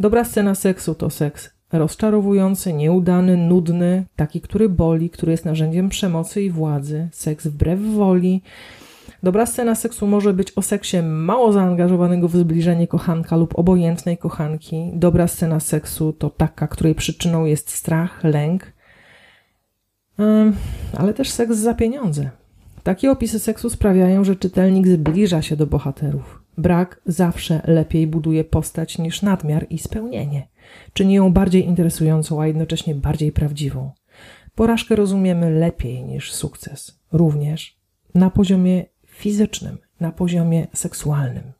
Dobra 0.00 0.24
scena 0.24 0.54
seksu 0.54 0.94
to 0.94 1.10
seks 1.10 1.53
rozczarowujący, 1.78 2.72
nieudany, 2.72 3.36
nudny, 3.36 4.04
taki, 4.16 4.40
który 4.40 4.68
boli, 4.68 5.10
który 5.10 5.32
jest 5.32 5.44
narzędziem 5.44 5.88
przemocy 5.88 6.42
i 6.42 6.50
władzy, 6.50 7.08
seks 7.12 7.46
wbrew 7.46 7.80
woli, 7.80 8.42
Dobra 9.22 9.46
scena 9.46 9.74
seksu 9.74 10.06
może 10.06 10.32
być 10.32 10.52
o 10.56 10.62
seksie 10.62 11.02
mało 11.02 11.52
zaangażowanego 11.52 12.28
w 12.28 12.36
zbliżenie 12.36 12.88
kochanka 12.88 13.36
lub 13.36 13.58
obojętnej 13.58 14.18
kochanki. 14.18 14.90
Dobra 14.92 15.28
scena 15.28 15.60
seksu 15.60 16.12
to 16.12 16.30
taka, 16.30 16.66
której 16.66 16.94
przyczyną 16.94 17.44
jest 17.44 17.70
strach, 17.70 18.24
lęk, 18.24 18.72
ale 20.96 21.14
też 21.14 21.30
seks 21.30 21.56
za 21.56 21.74
pieniądze. 21.74 22.30
Takie 22.82 23.10
opisy 23.10 23.38
seksu 23.38 23.70
sprawiają, 23.70 24.24
że 24.24 24.36
czytelnik 24.36 24.88
zbliża 24.88 25.42
się 25.42 25.56
do 25.56 25.66
bohaterów. 25.66 26.43
Brak 26.58 27.00
zawsze 27.06 27.62
lepiej 27.64 28.06
buduje 28.06 28.44
postać 28.44 28.98
niż 28.98 29.22
nadmiar 29.22 29.66
i 29.70 29.78
spełnienie. 29.78 30.48
Czyni 30.92 31.14
ją 31.14 31.32
bardziej 31.32 31.66
interesującą, 31.66 32.42
a 32.42 32.46
jednocześnie 32.46 32.94
bardziej 32.94 33.32
prawdziwą. 33.32 33.92
Porażkę 34.54 34.96
rozumiemy 34.96 35.50
lepiej 35.50 36.04
niż 36.04 36.32
sukces, 36.32 37.00
również 37.12 37.76
na 38.14 38.30
poziomie 38.30 38.84
fizycznym, 39.06 39.78
na 40.00 40.12
poziomie 40.12 40.66
seksualnym. 40.72 41.52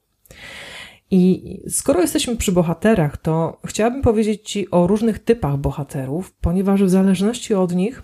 I 1.10 1.60
skoro 1.68 2.00
jesteśmy 2.00 2.36
przy 2.36 2.52
bohaterach, 2.52 3.16
to 3.16 3.60
chciałabym 3.66 4.02
powiedzieć 4.02 4.50
Ci 4.50 4.70
o 4.70 4.86
różnych 4.86 5.18
typach 5.18 5.56
bohaterów, 5.56 6.34
ponieważ 6.40 6.82
w 6.82 6.88
zależności 6.88 7.54
od 7.54 7.74
nich, 7.74 8.02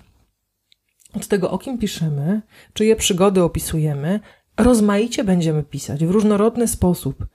od 1.14 1.28
tego, 1.28 1.50
o 1.50 1.58
kim 1.58 1.78
piszemy, 1.78 2.42
czyje 2.72 2.96
przygody 2.96 3.42
opisujemy, 3.42 4.20
rozmaicie 4.56 5.24
będziemy 5.24 5.62
pisać 5.62 6.04
w 6.04 6.10
różnorodny 6.10 6.68
sposób 6.68 7.26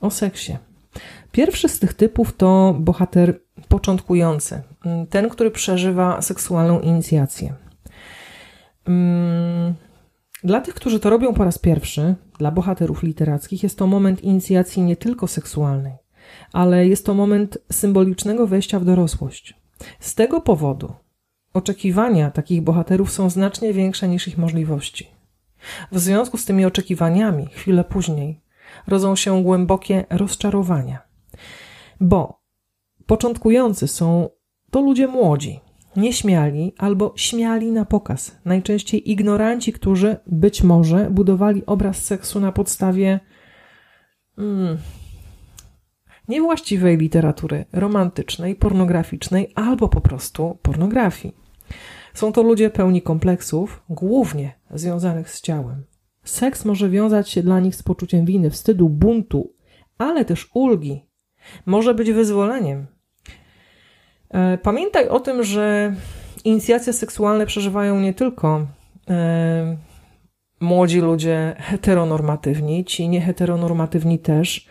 o 0.00 0.10
seksie. 0.10 0.56
Pierwszy 1.32 1.68
z 1.68 1.78
tych 1.78 1.94
typów 1.94 2.36
to 2.36 2.76
bohater 2.80 3.40
początkujący, 3.68 4.62
ten, 5.10 5.28
który 5.28 5.50
przeżywa 5.50 6.22
seksualną 6.22 6.80
inicjację. 6.80 7.54
Mm, 8.86 9.74
dla 10.44 10.60
tych, 10.60 10.74
którzy 10.74 11.00
to 11.00 11.10
robią 11.10 11.34
po 11.34 11.44
raz 11.44 11.58
pierwszy, 11.58 12.14
dla 12.38 12.50
bohaterów 12.50 13.02
literackich, 13.02 13.62
jest 13.62 13.78
to 13.78 13.86
moment 13.86 14.24
inicjacji 14.24 14.82
nie 14.82 14.96
tylko 14.96 15.26
seksualnej, 15.26 15.94
ale 16.52 16.86
jest 16.86 17.06
to 17.06 17.14
moment 17.14 17.58
symbolicznego 17.72 18.46
wejścia 18.46 18.80
w 18.80 18.84
dorosłość. 18.84 19.54
Z 20.00 20.14
tego 20.14 20.40
powodu 20.40 20.92
oczekiwania 21.54 22.30
takich 22.30 22.62
bohaterów 22.62 23.12
są 23.12 23.30
znacznie 23.30 23.72
większe 23.72 24.08
niż 24.08 24.28
ich 24.28 24.38
możliwości. 24.38 25.15
W 25.92 25.98
związku 25.98 26.38
z 26.38 26.44
tymi 26.44 26.64
oczekiwaniami, 26.64 27.46
chwilę 27.46 27.84
później, 27.84 28.40
rodzą 28.86 29.16
się 29.16 29.42
głębokie 29.42 30.04
rozczarowania, 30.10 30.98
bo 32.00 32.40
początkujący 33.06 33.88
są 33.88 34.28
to 34.70 34.80
ludzie 34.80 35.06
młodzi, 35.06 35.60
nieśmiali 35.96 36.72
albo 36.78 37.12
śmiali 37.16 37.72
na 37.72 37.84
pokaz. 37.84 38.36
Najczęściej 38.44 39.10
ignoranci, 39.10 39.72
którzy 39.72 40.16
być 40.26 40.62
może 40.62 41.10
budowali 41.10 41.66
obraz 41.66 42.04
seksu 42.04 42.40
na 42.40 42.52
podstawie 42.52 43.20
hmm, 44.36 44.78
niewłaściwej 46.28 46.96
literatury 46.96 47.64
romantycznej, 47.72 48.54
pornograficznej 48.54 49.52
albo 49.54 49.88
po 49.88 50.00
prostu 50.00 50.58
pornografii. 50.62 51.34
Są 52.16 52.32
to 52.32 52.42
ludzie 52.42 52.70
pełni 52.70 53.02
kompleksów, 53.02 53.82
głównie 53.88 54.52
związanych 54.70 55.30
z 55.30 55.40
ciałem. 55.40 55.84
Seks 56.24 56.64
może 56.64 56.90
wiązać 56.90 57.30
się 57.30 57.42
dla 57.42 57.60
nich 57.60 57.74
z 57.74 57.82
poczuciem 57.82 58.24
winy, 58.24 58.50
wstydu, 58.50 58.88
buntu, 58.88 59.52
ale 59.98 60.24
też 60.24 60.50
ulgi. 60.54 61.06
Może 61.66 61.94
być 61.94 62.12
wyzwoleniem, 62.12 62.86
E, 64.30 64.58
pamiętaj 64.58 65.08
o 65.08 65.20
tym, 65.20 65.42
że 65.42 65.94
inicjacje 66.44 66.92
seksualne 66.92 67.46
przeżywają 67.46 68.00
nie 68.00 68.14
tylko 68.14 68.66
e, 69.10 69.76
młodzi 70.60 71.00
ludzie 71.00 71.54
heteronormatywni, 71.58 72.84
ci 72.84 73.08
nieheteronormatywni 73.08 74.18
też. 74.18 74.68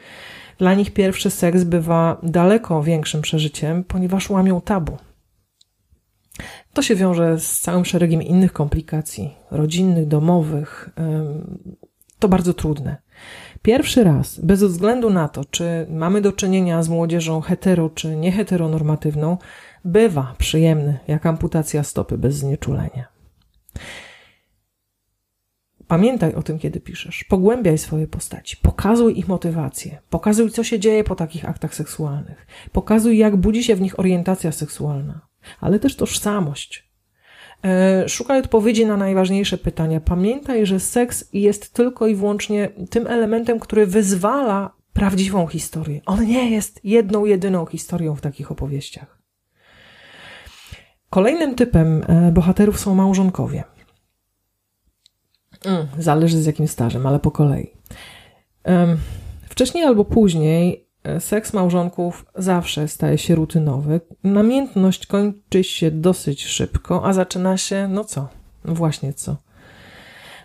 Dla 0.57 0.73
nich 0.73 0.93
pierwszy 0.93 1.29
seks 1.29 1.63
bywa 1.63 2.17
daleko 2.23 2.83
większym 2.83 3.21
przeżyciem, 3.21 3.83
ponieważ 3.83 4.29
łamią 4.29 4.61
tabu. 4.61 4.97
To 6.75 6.81
się 6.81 6.95
wiąże 6.95 7.39
z 7.39 7.59
całym 7.59 7.85
szeregiem 7.85 8.21
innych 8.21 8.53
komplikacji 8.53 9.33
rodzinnych, 9.51 10.07
domowych. 10.07 10.89
To 12.19 12.27
bardzo 12.29 12.53
trudne. 12.53 12.97
Pierwszy 13.61 14.03
raz, 14.03 14.39
bez 14.39 14.63
względu 14.63 15.09
na 15.09 15.27
to, 15.27 15.45
czy 15.45 15.87
mamy 15.89 16.21
do 16.21 16.31
czynienia 16.31 16.83
z 16.83 16.89
młodzieżą 16.89 17.41
hetero 17.41 17.89
czy 17.89 18.15
nieheteronormatywną, 18.15 19.37
bywa 19.85 20.35
przyjemny 20.37 20.99
jak 21.07 21.25
amputacja 21.25 21.83
stopy 21.83 22.17
bez 22.17 22.35
znieczulenia. 22.35 23.07
Pamiętaj 25.87 26.33
o 26.33 26.43
tym, 26.43 26.59
kiedy 26.59 26.79
piszesz. 26.79 27.23
Pogłębiaj 27.23 27.77
swoje 27.77 28.07
postaci. 28.07 28.57
Pokazuj 28.61 29.19
ich 29.19 29.27
motywację. 29.27 30.01
Pokazuj, 30.09 30.51
co 30.51 30.63
się 30.63 30.79
dzieje 30.79 31.03
po 31.03 31.15
takich 31.15 31.49
aktach 31.49 31.75
seksualnych. 31.75 32.47
Pokazuj, 32.71 33.17
jak 33.17 33.35
budzi 33.35 33.63
się 33.63 33.75
w 33.75 33.81
nich 33.81 33.99
orientacja 33.99 34.51
seksualna, 34.51 35.21
ale 35.61 35.79
też 35.79 35.95
tożsamość. 35.95 36.89
E, 37.63 38.09
szukaj 38.09 38.39
odpowiedzi 38.39 38.85
na 38.85 38.97
najważniejsze 38.97 39.57
pytania. 39.57 39.99
Pamiętaj, 39.99 40.65
że 40.65 40.79
seks 40.79 41.29
jest 41.33 41.73
tylko 41.73 42.07
i 42.07 42.15
wyłącznie 42.15 42.69
tym 42.89 43.07
elementem, 43.07 43.59
który 43.59 43.87
wyzwala 43.87 44.75
prawdziwą 44.93 45.47
historię. 45.47 46.01
On 46.05 46.25
nie 46.25 46.51
jest 46.51 46.79
jedną, 46.83 47.25
jedyną 47.25 47.65
historią 47.65 48.15
w 48.15 48.21
takich 48.21 48.51
opowieściach. 48.51 49.21
Kolejnym 51.09 51.55
typem 51.55 52.03
e, 52.07 52.31
bohaterów 52.31 52.79
są 52.79 52.95
małżonkowie. 52.95 53.63
Mm, 55.65 55.87
zależy 55.99 56.41
z 56.41 56.45
jakim 56.45 56.67
stażem, 56.67 57.07
ale 57.07 57.19
po 57.19 57.31
kolei. 57.31 57.71
Wcześniej 59.49 59.83
albo 59.83 60.05
później 60.05 60.84
seks 61.19 61.53
małżonków 61.53 62.25
zawsze 62.35 62.87
staje 62.87 63.17
się 63.17 63.35
rutynowy. 63.35 64.01
Namiętność 64.23 65.07
kończy 65.07 65.63
się 65.63 65.91
dosyć 65.91 66.45
szybko, 66.45 67.05
a 67.05 67.13
zaczyna 67.13 67.57
się, 67.57 67.87
no 67.87 68.03
co? 68.03 68.27
No 68.65 68.73
właśnie 68.73 69.13
co? 69.13 69.35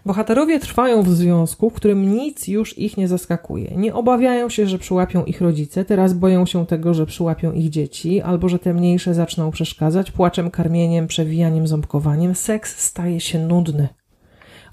Bohaterowie 0.07 0.61
trwają 0.61 1.03
w 1.03 1.09
związku, 1.09 1.71
w 1.71 1.75
którym 1.75 2.15
nic 2.15 2.49
już 2.49 2.79
ich 2.79 2.97
nie 2.97 3.09
zaskakuje. 3.09 3.77
Nie 3.77 3.95
obawiają 3.95 4.49
się, 4.49 4.67
że 4.67 4.79
przyłapią 4.79 5.25
ich 5.25 5.41
rodzice, 5.41 5.85
teraz 5.85 6.15
boją 6.15 6.47
się 6.47 6.67
tego, 6.67 6.95
że 6.95 7.07
przyłapią 7.07 7.53
ich 7.53 7.71
dzieci, 7.71 8.21
albo 8.21 8.49
że 8.49 8.59
te 8.59 8.75
mniejsze 8.75 9.15
zaczną 9.15 9.51
przeszkadzać 9.51 10.11
płaczem, 10.11 10.51
karmieniem, 10.51 11.07
przewijaniem, 11.07 11.67
ząbkowaniem. 11.67 12.35
Seks 12.35 12.79
staje 12.79 13.21
się 13.21 13.39
nudny, 13.39 13.89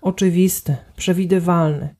oczywisty, 0.01 0.75
przewidywalny. 0.95 1.95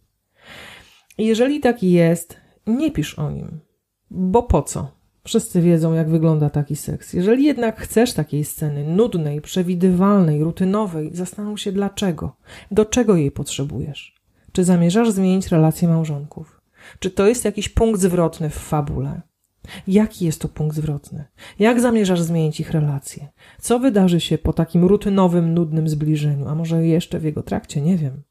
Jeżeli 1.17 1.60
tak 1.60 1.84
jest, 1.84 2.38
nie 2.67 2.91
pisz 2.91 3.20
o 3.20 3.32
nim. 3.32 3.67
Bo 4.12 4.44
po 4.44 4.62
co? 4.62 4.98
Wszyscy 5.24 5.62
wiedzą, 5.62 5.94
jak 5.94 6.10
wygląda 6.10 6.50
taki 6.50 6.76
seks. 6.76 7.14
Jeżeli 7.14 7.44
jednak 7.44 7.80
chcesz 7.80 8.14
takiej 8.14 8.46
sceny, 8.46 8.84
nudnej, 8.84 9.42
przewidywalnej, 9.42 10.44
rutynowej, 10.44 11.16
zastanów 11.16 11.60
się 11.60 11.72
dlaczego. 11.72 12.36
Do 12.72 12.86
czego 12.86 13.16
jej 13.16 13.32
potrzebujesz? 13.32 14.16
Czy 14.52 14.64
zamierzasz 14.64 15.12
zmienić 15.12 15.48
relacje 15.48 15.88
małżonków? 15.88 16.62
Czy 17.00 17.12
to 17.12 17.28
jest 17.28 17.46
jakiś 17.46 17.70
punkt 17.70 18.02
zwrotny 18.02 18.50
w 18.50 18.56
fabule? 18.56 19.22
Jaki 19.88 20.26
jest 20.26 20.42
to 20.42 20.48
punkt 20.48 20.76
zwrotny? 20.76 21.26
Jak 21.60 21.82
zamierzasz 21.82 22.22
zmienić 22.22 22.60
ich 22.60 22.72
relacje? 22.72 23.28
Co 23.62 23.80
wydarzy 23.80 24.20
się 24.20 24.38
po 24.38 24.54
takim 24.54 24.86
rutynowym, 24.86 25.54
nudnym 25.54 25.90
zbliżeniu, 25.90 26.48
a 26.48 26.56
może 26.56 26.88
jeszcze 26.88 27.20
w 27.20 27.24
jego 27.24 27.44
trakcie, 27.44 27.82
nie 27.82 27.98
wiem. 27.98 28.24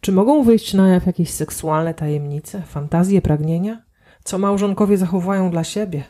Czy 0.00 0.12
mogą 0.12 0.42
wyjść 0.42 0.74
na 0.74 0.88
jaw 0.88 1.06
jakieś 1.06 1.30
seksualne 1.30 1.94
tajemnice, 1.94 2.62
fantazje, 2.62 3.22
pragnienia? 3.22 3.89
Co 4.24 4.38
małżonkowie 4.38 4.96
zachowują 4.96 5.50
dla 5.50 5.64
siebie, 5.64 6.04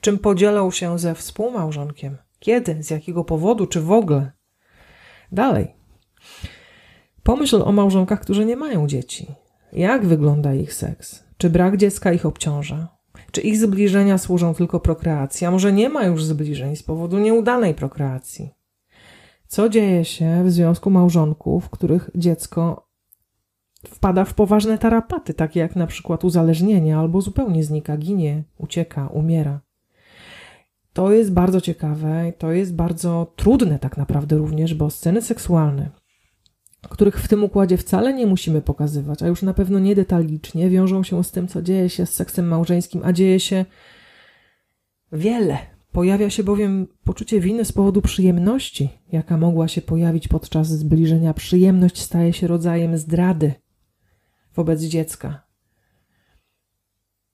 czym 0.00 0.18
podzielą 0.18 0.70
się 0.70 0.98
ze 0.98 1.14
współmałżonkiem, 1.14 2.16
kiedy, 2.38 2.82
z 2.82 2.90
jakiego 2.90 3.24
powodu, 3.24 3.66
czy 3.66 3.80
w 3.80 3.92
ogóle. 3.92 4.32
Dalej. 5.32 5.74
Pomyśl 7.22 7.62
o 7.64 7.72
małżonkach, 7.72 8.20
którzy 8.20 8.44
nie 8.44 8.56
mają 8.56 8.86
dzieci. 8.86 9.26
Jak 9.72 10.06
wygląda 10.06 10.54
ich 10.54 10.74
seks? 10.74 11.24
Czy 11.36 11.50
brak 11.50 11.76
dziecka 11.76 12.12
ich 12.12 12.26
obciąża? 12.26 12.88
Czy 13.30 13.40
ich 13.40 13.58
zbliżenia 13.58 14.18
służą 14.18 14.54
tylko 14.54 14.80
prokreacji, 14.80 15.46
a 15.46 15.50
może 15.50 15.72
nie 15.72 15.88
ma 15.88 16.04
już 16.04 16.24
zbliżeń 16.24 16.76
z 16.76 16.82
powodu 16.82 17.18
nieudanej 17.18 17.74
prokreacji? 17.74 18.50
Co 19.46 19.68
dzieje 19.68 20.04
się 20.04 20.44
w 20.44 20.50
związku 20.50 20.90
małżonków, 20.90 21.70
których 21.70 22.10
dziecko 22.14 22.88
wpada 23.86 24.24
w 24.24 24.34
poważne 24.34 24.78
tarapaty, 24.78 25.34
takie 25.34 25.60
jak 25.60 25.76
na 25.76 25.86
przykład 25.86 26.24
uzależnienie, 26.24 26.96
albo 26.96 27.20
zupełnie 27.20 27.64
znika, 27.64 27.96
ginie, 27.96 28.44
ucieka, 28.58 29.06
umiera. 29.06 29.60
To 30.92 31.12
jest 31.12 31.32
bardzo 31.32 31.60
ciekawe, 31.60 32.32
to 32.38 32.52
jest 32.52 32.74
bardzo 32.74 33.32
trudne 33.36 33.78
tak 33.78 33.96
naprawdę 33.96 34.36
również, 34.36 34.74
bo 34.74 34.90
sceny 34.90 35.22
seksualne, 35.22 35.90
których 36.88 37.20
w 37.20 37.28
tym 37.28 37.44
układzie 37.44 37.76
wcale 37.76 38.14
nie 38.14 38.26
musimy 38.26 38.62
pokazywać, 38.62 39.22
a 39.22 39.26
już 39.26 39.42
na 39.42 39.54
pewno 39.54 39.78
nie 39.78 39.94
detalicznie, 39.94 40.70
wiążą 40.70 41.02
się 41.02 41.24
z 41.24 41.30
tym, 41.30 41.48
co 41.48 41.62
dzieje 41.62 41.88
się 41.88 42.06
z 42.06 42.14
seksem 42.14 42.48
małżeńskim, 42.48 43.00
a 43.04 43.12
dzieje 43.12 43.40
się 43.40 43.64
wiele. 45.12 45.58
Pojawia 45.92 46.30
się 46.30 46.44
bowiem 46.44 46.86
poczucie 47.04 47.40
winy 47.40 47.64
z 47.64 47.72
powodu 47.72 48.02
przyjemności, 48.02 48.88
jaka 49.12 49.36
mogła 49.36 49.68
się 49.68 49.82
pojawić 49.82 50.28
podczas 50.28 50.68
zbliżenia. 50.68 51.34
Przyjemność 51.34 52.00
staje 52.00 52.32
się 52.32 52.46
rodzajem 52.46 52.98
zdrady, 52.98 53.52
wobec 54.54 54.82
dziecka, 54.82 55.42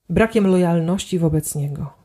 brakiem 0.09 0.47
lojalności 0.47 1.19
wobec 1.19 1.55
niego. 1.55 1.99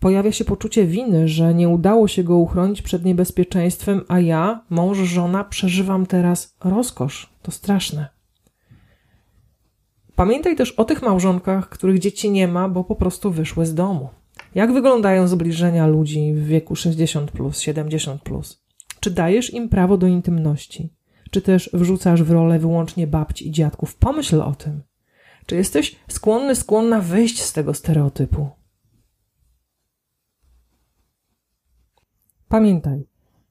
Pojawia 0.00 0.32
się 0.32 0.44
poczucie 0.44 0.86
winy, 0.86 1.28
że 1.28 1.54
nie 1.54 1.68
udało 1.68 2.08
się 2.08 2.24
go 2.24 2.36
uchronić 2.36 2.82
przed 2.82 3.04
niebezpieczeństwem, 3.04 4.00
a 4.08 4.20
ja, 4.20 4.64
mąż, 4.70 4.98
żona, 4.98 5.44
przeżywam 5.44 6.06
teraz 6.06 6.56
rozkosz. 6.64 7.32
To 7.42 7.50
straszne. 7.50 8.08
Pamiętaj 10.14 10.56
też 10.56 10.72
o 10.72 10.84
tych 10.84 11.02
małżonkach, 11.02 11.68
których 11.68 11.98
dzieci 11.98 12.30
nie 12.30 12.48
ma, 12.48 12.68
bo 12.68 12.84
po 12.84 12.96
prostu 12.96 13.30
wyszły 13.30 13.66
z 13.66 13.74
domu. 13.74 14.08
Jak 14.54 14.72
wyglądają 14.72 15.28
zbliżenia 15.28 15.86
ludzi 15.86 16.34
w 16.34 16.46
wieku 16.46 16.76
60, 16.76 17.30
plus, 17.30 17.60
70? 17.60 18.22
Plus? 18.22 18.64
Czy 19.00 19.10
dajesz 19.10 19.54
im 19.54 19.68
prawo 19.68 19.96
do 19.96 20.06
intymności? 20.06 20.92
Czy 21.30 21.42
też 21.42 21.70
wrzucasz 21.72 22.22
w 22.22 22.30
rolę 22.30 22.58
wyłącznie 22.58 23.06
babci 23.06 23.48
i 23.48 23.50
dziadków? 23.50 23.96
Pomyśl 23.96 24.40
o 24.40 24.54
tym. 24.54 24.82
Czy 25.46 25.56
jesteś 25.56 25.96
skłonny, 26.08 26.54
skłonna 26.54 27.00
wyjść 27.00 27.42
z 27.42 27.52
tego 27.52 27.74
stereotypu? 27.74 28.48
Pamiętaj, 32.48 33.06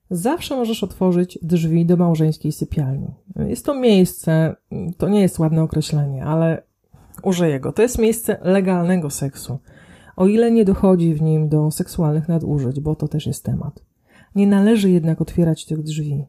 zawsze 0.09 0.55
możesz 0.55 0.83
otworzyć 0.83 1.39
drzwi 1.41 1.86
do 1.86 1.98
małżeńskiej 1.98 2.51
sypialni. 2.51 3.07
Jest 3.36 3.65
to 3.65 3.79
miejsce, 3.79 4.55
to 4.98 5.09
nie 5.09 5.21
jest 5.21 5.39
ładne 5.39 5.63
określenie, 5.63 6.25
ale 6.25 6.63
użyję 7.24 7.59
go. 7.59 7.71
To 7.71 7.81
jest 7.81 8.00
miejsce 8.00 8.39
legalnego 8.41 9.09
seksu, 9.09 9.59
o 10.15 10.27
ile 10.27 10.51
nie 10.51 10.65
dochodzi 10.65 11.13
w 11.13 11.21
nim 11.21 11.50
do 11.50 11.71
seksualnych 11.71 12.27
nadużyć, 12.27 12.79
bo 12.79 12.95
to 12.95 13.07
też 13.07 13.27
jest 13.27 13.45
temat. 13.45 13.83
Nie 14.36 14.48
należy 14.48 14.91
jednak 14.91 15.21
otwierać 15.21 15.65
tych 15.65 15.83
drzwi, 15.83 16.25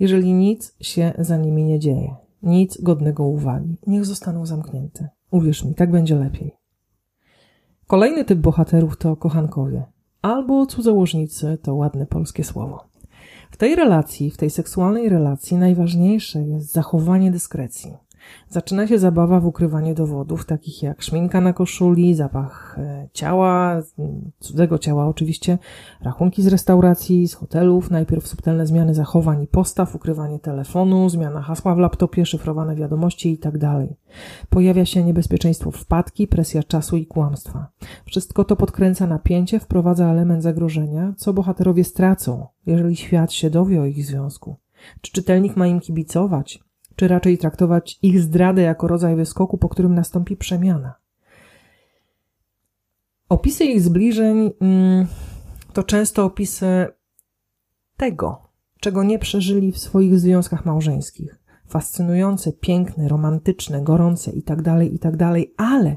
jeżeli 0.00 0.32
nic 0.32 0.76
się 0.80 1.12
za 1.18 1.36
nimi 1.36 1.64
nie 1.64 1.78
dzieje, 1.78 2.14
nic 2.42 2.80
godnego 2.82 3.24
uwagi. 3.24 3.78
Niech 3.86 4.04
zostaną 4.04 4.46
zamknięte. 4.46 5.08
Uwierz 5.30 5.64
mi, 5.64 5.74
tak 5.74 5.90
będzie 5.90 6.16
lepiej. 6.16 6.56
Kolejny 7.86 8.24
typ 8.24 8.38
bohaterów 8.38 8.96
to 8.96 9.16
kochankowie, 9.16 9.84
albo 10.22 10.66
cudzołożnicy 10.66 11.58
to 11.62 11.74
ładne 11.74 12.06
polskie 12.06 12.44
słowo. 12.44 12.84
W 13.50 13.56
tej 13.56 13.76
relacji, 13.76 14.30
w 14.30 14.36
tej 14.36 14.50
seksualnej 14.50 15.08
relacji 15.08 15.56
najważniejsze 15.56 16.42
jest 16.42 16.72
zachowanie 16.72 17.30
dyskrecji. 17.30 17.92
Zaczyna 18.48 18.86
się 18.86 18.98
zabawa 18.98 19.40
w 19.40 19.46
ukrywanie 19.46 19.94
dowodów, 19.94 20.46
takich 20.46 20.82
jak 20.82 21.02
szminka 21.02 21.40
na 21.40 21.52
koszuli, 21.52 22.14
zapach 22.14 22.76
e, 22.78 23.08
ciała, 23.12 23.82
cudzego 24.40 24.78
ciała 24.78 25.06
oczywiście, 25.06 25.58
rachunki 26.02 26.42
z 26.42 26.46
restauracji, 26.46 27.28
z 27.28 27.34
hotelów, 27.34 27.90
najpierw 27.90 28.28
subtelne 28.28 28.66
zmiany 28.66 28.94
zachowań 28.94 29.42
i 29.42 29.46
postaw, 29.46 29.94
ukrywanie 29.94 30.38
telefonu, 30.38 31.08
zmiana 31.08 31.42
hasła 31.42 31.74
w 31.74 31.78
laptopie, 31.78 32.26
szyfrowane 32.26 32.76
wiadomości 32.76 33.30
itd. 33.30 33.58
Tak 33.58 34.14
Pojawia 34.50 34.84
się 34.84 35.04
niebezpieczeństwo 35.04 35.70
wpadki, 35.70 36.28
presja 36.28 36.62
czasu 36.62 36.96
i 36.96 37.06
kłamstwa. 37.06 37.68
Wszystko 38.04 38.44
to 38.44 38.56
podkręca 38.56 39.06
napięcie, 39.06 39.60
wprowadza 39.60 40.10
element 40.10 40.42
zagrożenia, 40.42 41.14
co 41.16 41.32
bohaterowie 41.32 41.84
stracą, 41.84 42.46
jeżeli 42.66 42.96
świat 42.96 43.32
się 43.32 43.50
dowie 43.50 43.80
o 43.80 43.84
ich 43.84 44.06
związku. 44.06 44.56
Czy 45.00 45.12
czytelnik 45.12 45.56
ma 45.56 45.66
im 45.66 45.80
kibicować? 45.80 46.63
Czy 46.96 47.08
raczej 47.08 47.38
traktować 47.38 47.98
ich 48.02 48.20
zdradę 48.20 48.62
jako 48.62 48.88
rodzaj 48.88 49.16
wyskoku, 49.16 49.58
po 49.58 49.68
którym 49.68 49.94
nastąpi 49.94 50.36
przemiana. 50.36 50.94
Opisy 53.28 53.64
ich 53.64 53.80
zbliżeń 53.80 54.50
mm, 54.60 55.06
to 55.72 55.82
często 55.82 56.24
opisy 56.24 56.86
tego, 57.96 58.48
czego 58.80 59.04
nie 59.04 59.18
przeżyli 59.18 59.72
w 59.72 59.78
swoich 59.78 60.18
związkach 60.18 60.64
małżeńskich. 60.64 61.38
Fascynujące, 61.66 62.52
piękne, 62.52 63.08
romantyczne, 63.08 63.82
gorące 63.82 64.30
itd., 64.30 64.62
tak 64.62 64.92
itd., 64.92 65.18
tak 65.18 65.42
ale 65.56 65.96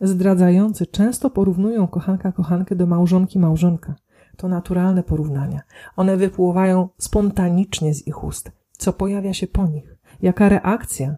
zdradzające 0.00 0.86
często 0.86 1.30
porównują 1.30 1.88
kochanka 1.88 2.32
kochankę 2.32 2.76
do 2.76 2.86
małżonki 2.86 3.38
małżonka. 3.38 3.94
To 4.36 4.48
naturalne 4.48 5.02
porównania. 5.02 5.60
One 5.96 6.16
wypływają 6.16 6.88
spontanicznie 6.98 7.94
z 7.94 8.06
ich 8.06 8.24
ust, 8.24 8.52
co 8.72 8.92
pojawia 8.92 9.34
się 9.34 9.46
po 9.46 9.66
nich 9.66 9.99
jaka 10.22 10.48
reakcja 10.48 11.16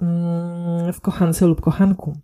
mm, 0.00 0.92
w 0.92 1.00
kochance 1.00 1.46
lub 1.46 1.60
kochanku. 1.60 2.16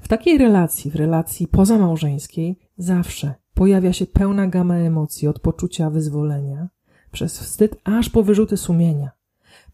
W 0.00 0.08
takiej 0.08 0.38
relacji, 0.38 0.90
w 0.90 0.96
relacji 0.96 1.48
pozamałżeńskiej, 1.48 2.58
zawsze 2.76 3.34
pojawia 3.54 3.92
się 3.92 4.06
pełna 4.06 4.46
gama 4.46 4.76
emocji 4.76 5.28
od 5.28 5.40
poczucia 5.40 5.90
wyzwolenia 5.90 6.68
przez 7.12 7.40
wstyd 7.40 7.76
aż 7.84 8.10
po 8.10 8.22
wyrzuty 8.22 8.56
sumienia. 8.56 9.10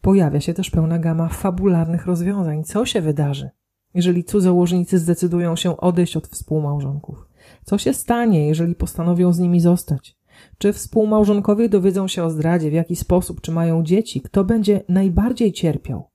Pojawia 0.00 0.41
się 0.41 0.55
też 0.55 0.71
pełna 0.71 0.99
gama 0.99 1.29
fabularnych 1.29 2.07
rozwiązań. 2.07 2.65
Co 2.65 2.87
się 2.87 3.00
wydarzy, 3.00 3.50
jeżeli 3.95 4.25
cudzołożnicy 4.25 4.99
zdecydują 4.99 5.56
się 5.56 5.76
odejść 5.76 6.17
od 6.17 6.28
współmałżonków? 6.28 7.28
Co 7.65 7.78
się 7.78 7.95
stanie, 7.95 8.47
jeżeli 8.47 8.75
postanowią 8.75 9.32
z 9.32 9.39
nimi 9.39 9.61
zostać? 9.61 10.18
Czy 10.59 10.73
współmałżonkowie 10.73 11.69
dowiedzą 11.69 12.09
się 12.09 12.25
o 12.25 12.31
zdradzie, 12.31 12.71
w 12.71 12.73
jaki 12.73 12.97
sposób, 12.97 13.41
czy 13.41 13.53
mają 13.53 13.83
dzieci, 13.83 14.21
kto 14.21 14.45
będzie 14.45 14.81
najbardziej 14.89 15.53
cierpiał? 15.53 16.09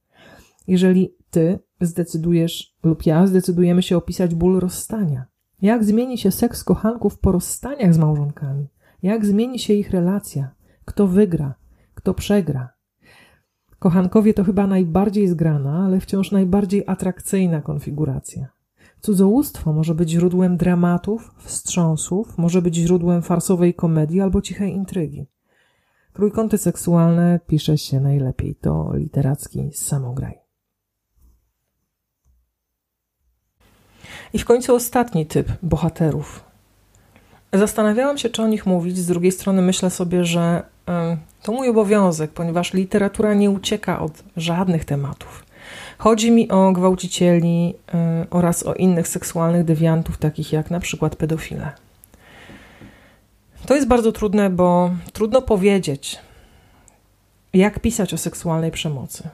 Jeżeli 0.68 1.16
ty 1.30 1.60
zdecydujesz 1.82 2.76
lub 2.84 3.06
ja 3.06 3.28
zdecydujemy 3.28 3.82
się 3.82 3.98
opisać 3.98 4.36
ból 4.36 4.60
rozstania, 4.60 5.26
jak 5.62 5.84
zmieni 5.84 6.18
się 6.18 6.32
seks 6.32 6.64
kochanków 6.64 7.20
po 7.20 7.32
rozstaniach 7.32 7.94
z 7.94 7.98
małżonkami? 7.98 8.68
Jak 9.04 9.26
zmieni 9.26 9.60
się 9.60 9.74
ich 9.74 9.92
relacja? 9.92 10.52
Kto 10.86 11.08
wygra? 11.08 11.56
Kto 11.96 12.14
przegra? 12.14 12.70
Kochankowie 13.80 14.34
to 14.34 14.44
chyba 14.44 14.68
najbardziej 14.68 15.28
zgrana, 15.28 15.86
ale 15.86 16.00
wciąż 16.00 16.32
najbardziej 16.32 16.84
atrakcyjna 16.88 17.62
konfiguracja. 17.62 18.48
Cudzołóstwo 19.06 19.74
może 19.74 19.96
być 19.96 20.10
źródłem 20.10 20.58
dramatów, 20.58 21.32
wstrząsów, 21.38 22.38
może 22.38 22.62
być 22.62 22.76
źródłem 22.76 23.22
farsowej 23.22 23.74
komedii 23.74 24.22
albo 24.22 24.42
cichej 24.42 24.74
intrygi. 24.74 25.26
Trójkąty 26.14 26.58
seksualne 26.58 27.40
pisze 27.48 27.78
się 27.78 28.00
najlepiej, 28.00 28.56
to 28.56 28.92
literacki 28.94 29.70
samograj. 29.74 30.40
I 34.34 34.40
w 34.40 34.46
końcu 34.46 34.76
ostatni 34.76 35.26
typ 35.26 35.52
bohaterów. 35.64 36.44
Zastanawiałam 37.54 38.18
się, 38.18 38.30
czy 38.30 38.44
o 38.44 38.48
nich 38.48 38.66
mówić. 38.66 38.98
Z 38.98 39.08
drugiej 39.08 39.32
strony 39.32 39.62
myślę 39.62 39.90
sobie, 39.90 40.26
że 40.26 40.64
to 41.42 41.52
mój 41.52 41.70
obowiązek, 41.70 42.32
ponieważ 42.32 42.74
literatura 42.74 43.34
nie 43.34 43.52
ucieka 43.52 44.00
od 44.00 44.24
żadnych 44.38 44.86
tematów. 44.86 45.46
Chodzi 45.98 46.32
mi 46.32 46.50
o 46.50 46.72
gwałcicieli 46.72 47.74
y, 48.24 48.30
oraz 48.30 48.64
o 48.64 48.74
innych 48.74 49.08
seksualnych 49.08 49.66
dewiantów, 49.66 50.18
takich 50.18 50.54
jak 50.54 50.72
na 50.72 50.80
przykład 50.80 51.16
pedofile. 51.16 51.72
To 53.66 53.76
jest 53.76 53.88
bardzo 53.88 54.12
trudne, 54.12 54.50
bo 54.50 54.92
trudno 55.14 55.42
powiedzieć, 55.42 56.20
jak 57.54 57.80
pisać 57.80 58.14
o 58.14 58.18
seksualnej 58.18 58.72
przemocy. 58.72 59.30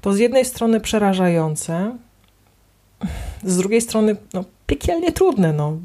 To 0.00 0.12
z 0.12 0.18
jednej 0.18 0.44
strony 0.44 0.80
przerażające, 0.80 1.96
z 3.44 3.56
drugiej 3.56 3.80
strony 3.80 4.16
no, 4.34 4.44
piekielnie 4.66 5.12
trudne. 5.12 5.52
No. 5.52 5.76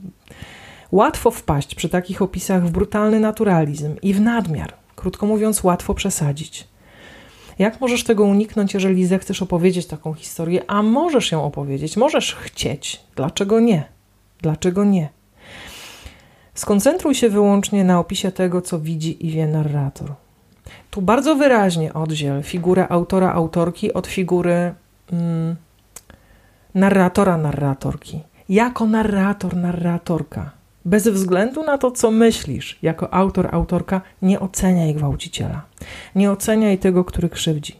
Łatwo 0.91 1.31
wpaść 1.31 1.75
przy 1.75 1.89
takich 1.89 2.21
opisach 2.21 2.67
w 2.67 2.71
brutalny 2.71 3.19
naturalizm 3.19 3.95
i 4.01 4.13
w 4.13 4.21
nadmiar. 4.21 4.73
Krótko 4.95 5.25
mówiąc, 5.25 5.63
łatwo 5.63 5.93
przesadzić. 5.93 6.67
Jak 7.59 7.81
możesz 7.81 8.03
tego 8.03 8.23
uniknąć, 8.23 8.73
jeżeli 8.73 9.05
zechcesz 9.05 9.41
opowiedzieć 9.41 9.85
taką 9.85 10.13
historię, 10.13 10.63
a 10.67 10.83
możesz 10.83 11.31
ją 11.31 11.43
opowiedzieć, 11.43 11.97
możesz 11.97 12.35
chcieć. 12.35 13.01
Dlaczego 13.15 13.59
nie? 13.59 13.83
Dlaczego 14.41 14.83
nie? 14.83 15.09
Skoncentruj 16.53 17.15
się 17.15 17.29
wyłącznie 17.29 17.83
na 17.83 17.99
opisie 17.99 18.31
tego, 18.31 18.61
co 18.61 18.79
widzi 18.79 19.25
i 19.27 19.31
wie 19.31 19.47
narrator. 19.47 20.13
Tu 20.91 21.01
bardzo 21.01 21.35
wyraźnie 21.35 21.93
oddziel 21.93 22.43
figurę 22.43 22.87
autora, 22.89 23.33
autorki 23.33 23.93
od 23.93 24.07
figury 24.07 24.73
mm, 25.11 25.55
narratora, 26.75 27.37
narratorki. 27.37 28.19
Jako 28.49 28.85
narrator, 28.85 29.55
narratorka 29.55 30.58
bez 30.85 31.07
względu 31.07 31.63
na 31.63 31.77
to, 31.77 31.91
co 31.91 32.11
myślisz, 32.11 32.79
jako 32.81 33.13
autor, 33.13 33.49
autorka, 33.51 34.01
nie 34.21 34.39
oceniaj 34.39 34.93
gwałciciela. 34.93 35.61
Nie 36.15 36.31
oceniaj 36.31 36.77
tego, 36.77 37.03
który 37.03 37.29
krzywdzi. 37.29 37.75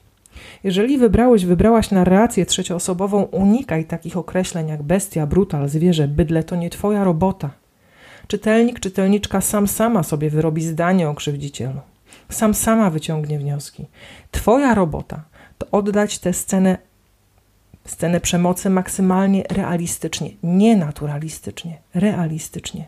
Jeżeli 0.64 0.98
wybrałeś, 0.98 1.46
wybrałaś 1.46 1.92
narrację 1.92 2.46
trzecioosobową, 2.46 3.24
unikaj 3.24 3.86
takich 3.86 4.18
określeń 4.18 4.68
jak 4.68 4.84
bestia, 4.84 5.28
brutal, 5.28 5.70
zwierzę, 5.70 6.08
bydle, 6.08 6.44
to 6.44 6.56
nie 6.56 6.70
twoja 6.70 7.04
robota. 7.04 7.50
Czytelnik, 8.28 8.80
czytelniczka 8.80 9.42
sam 9.42 9.68
sama 9.68 10.04
sobie 10.04 10.30
wyrobi 10.30 10.62
zdanie 10.64 11.10
o 11.10 11.16
krzywdzicielu. 11.16 11.80
Sam 12.30 12.54
sama 12.54 12.90
wyciągnie 12.90 13.40
wnioski. 13.40 13.86
Twoja 14.32 14.76
robota 14.76 15.24
to 15.58 15.68
oddać 15.72 16.20
tę 16.20 16.34
scenę, 16.34 16.78
scenę 17.86 18.20
przemocy 18.20 18.70
maksymalnie 18.70 19.44
realistycznie, 19.50 20.30
nie 20.44 20.76
naturalistycznie, 20.76 21.78
realistycznie. 21.94 22.88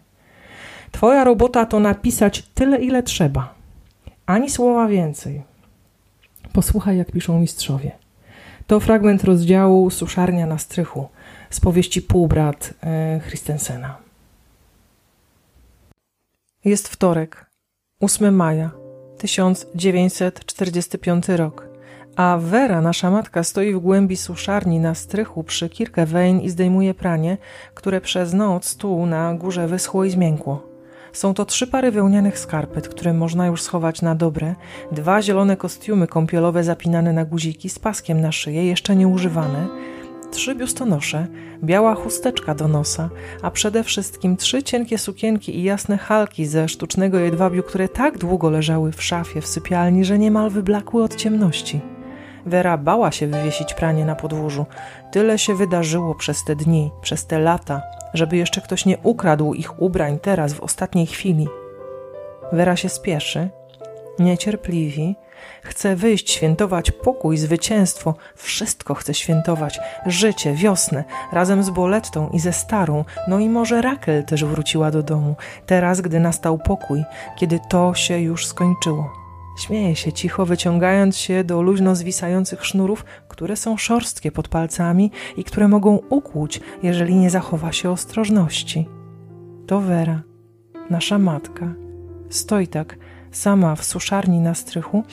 Twoja 0.91 1.23
robota 1.23 1.65
to 1.65 1.79
napisać 1.79 2.41
tyle, 2.41 2.77
ile 2.77 3.03
trzeba. 3.03 3.53
Ani 4.25 4.49
słowa 4.49 4.87
więcej. 4.87 5.41
Posłuchaj, 6.53 6.97
jak 6.97 7.11
piszą 7.11 7.39
mistrzowie. 7.39 7.91
To 8.67 8.79
fragment 8.79 9.23
rozdziału 9.23 9.89
Suszarnia 9.89 10.45
na 10.45 10.57
strychu 10.57 11.09
z 11.49 11.59
powieści 11.59 12.01
Półbrat 12.01 12.73
e, 12.83 13.21
Christensena. 13.27 13.97
Jest 16.65 16.87
wtorek, 16.87 17.45
8 17.99 18.35
maja 18.35 18.71
1945 19.17 21.29
rok, 21.29 21.70
a 22.15 22.37
Vera, 22.37 22.81
nasza 22.81 23.11
matka, 23.11 23.43
stoi 23.43 23.73
w 23.73 23.79
głębi 23.79 24.17
suszarni 24.17 24.79
na 24.79 24.95
strychu 24.95 25.43
przy 25.43 25.69
kilka 25.69 26.05
wein 26.05 26.39
i 26.39 26.49
zdejmuje 26.49 26.93
pranie, 26.93 27.37
które 27.73 28.01
przez 28.01 28.33
noc 28.33 28.75
tu 28.75 29.05
na 29.05 29.33
górze 29.33 29.67
wyschło 29.67 30.05
i 30.05 30.09
zmiękło. 30.09 30.71
Są 31.13 31.33
to 31.33 31.45
trzy 31.45 31.67
pary 31.67 31.91
wełnianych 31.91 32.39
skarpet, 32.39 32.87
które 32.89 33.13
można 33.13 33.47
już 33.47 33.61
schować 33.61 34.01
na 34.01 34.15
dobre, 34.15 34.55
dwa 34.91 35.21
zielone 35.21 35.57
kostiumy 35.57 36.07
kąpielowe 36.07 36.63
zapinane 36.63 37.13
na 37.13 37.25
guziki 37.25 37.69
z 37.69 37.79
paskiem 37.79 38.21
na 38.21 38.31
szyję, 38.31 38.65
jeszcze 38.65 38.95
nieużywane, 38.95 39.67
trzy 40.31 40.55
biustonosze, 40.55 41.27
biała 41.63 41.95
chusteczka 41.95 42.55
do 42.55 42.67
nosa, 42.67 43.09
a 43.41 43.51
przede 43.51 43.83
wszystkim 43.83 44.37
trzy 44.37 44.63
cienkie 44.63 44.97
sukienki 44.97 45.59
i 45.59 45.63
jasne 45.63 45.97
halki 45.97 46.45
ze 46.45 46.69
sztucznego 46.69 47.19
jedwabiu, 47.19 47.63
które 47.63 47.89
tak 47.89 48.17
długo 48.17 48.49
leżały 48.49 48.91
w 48.91 49.03
szafie 49.03 49.41
w 49.41 49.47
sypialni, 49.47 50.05
że 50.05 50.19
niemal 50.19 50.49
wyblakły 50.49 51.03
od 51.03 51.15
ciemności. 51.15 51.81
Wera 52.45 52.77
bała 52.77 53.11
się 53.11 53.27
wywiesić 53.27 53.73
pranie 53.73 54.05
na 54.05 54.15
podwórzu. 54.15 54.65
Tyle 55.11 55.39
się 55.39 55.55
wydarzyło 55.55 56.15
przez 56.15 56.43
te 56.43 56.55
dni, 56.55 56.91
przez 57.01 57.25
te 57.25 57.39
lata, 57.39 57.81
żeby 58.13 58.37
jeszcze 58.37 58.61
ktoś 58.61 58.85
nie 58.85 58.97
ukradł 58.97 59.53
ich 59.53 59.81
ubrań 59.81 60.19
teraz, 60.19 60.53
w 60.53 60.59
ostatniej 60.59 61.07
chwili. 61.07 61.47
Wera 62.51 62.75
się 62.75 62.89
spieszy, 62.89 63.49
niecierpliwi, 64.19 65.15
chce 65.63 65.95
wyjść, 65.95 66.31
świętować 66.31 66.91
pokój, 66.91 67.37
zwycięstwo, 67.37 68.13
wszystko 68.35 68.93
chce 68.93 69.13
świętować, 69.13 69.79
życie, 70.05 70.53
wiosnę, 70.53 71.03
razem 71.31 71.63
z 71.63 71.69
Bolettą 71.69 72.29
i 72.29 72.39
ze 72.39 72.53
starą, 72.53 73.05
no 73.27 73.39
i 73.39 73.49
może 73.49 73.81
Rakel 73.81 74.25
też 74.25 74.45
wróciła 74.45 74.91
do 74.91 75.03
domu, 75.03 75.35
teraz, 75.65 76.01
gdy 76.01 76.19
nastał 76.19 76.57
pokój, 76.57 77.03
kiedy 77.37 77.59
to 77.69 77.93
się 77.93 78.19
już 78.19 78.47
skończyło. 78.47 79.20
Śmieje 79.57 79.95
się 79.95 80.13
cicho, 80.13 80.45
wyciągając 80.45 81.17
się 81.17 81.43
do 81.43 81.61
luźno 81.61 81.95
zwisających 81.95 82.65
sznurów, 82.65 83.05
które 83.27 83.55
są 83.55 83.77
szorstkie 83.77 84.31
pod 84.31 84.47
palcami 84.47 85.11
i 85.37 85.43
które 85.43 85.67
mogą 85.67 85.99
ukłuć, 86.09 86.61
jeżeli 86.83 87.15
nie 87.15 87.29
zachowa 87.29 87.71
się 87.71 87.91
ostrożności. 87.91 88.89
To 89.67 89.81
Wera, 89.81 90.21
nasza 90.89 91.17
matka. 91.17 91.73
Stoi 92.29 92.67
tak, 92.67 92.97
sama 93.31 93.75
w 93.75 93.83
suszarni 93.83 94.39
na 94.39 94.53
strychu 94.53 95.03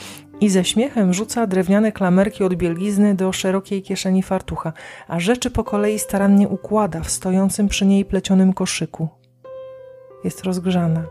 i 0.41 0.49
ze 0.49 0.65
śmiechem 0.65 1.15
rzuca 1.15 1.47
drewniane 1.47 1.93
klamerki 1.93 2.45
od 2.45 2.55
bielizny 2.55 3.15
do 3.15 3.33
szerokiej 3.33 3.83
kieszeni 3.83 4.23
fartucha, 4.23 4.73
a 5.09 5.21
rzeczy 5.21 5.51
po 5.51 5.65
kolei 5.65 5.99
starannie 5.99 6.49
układa 6.49 7.01
w 7.01 7.11
stojącym 7.11 7.69
przy 7.69 7.87
niej 7.87 8.05
plecionym 8.05 8.53
koszyku. 8.53 9.09
Jest 10.25 10.45
rozgrzana, 10.45 11.05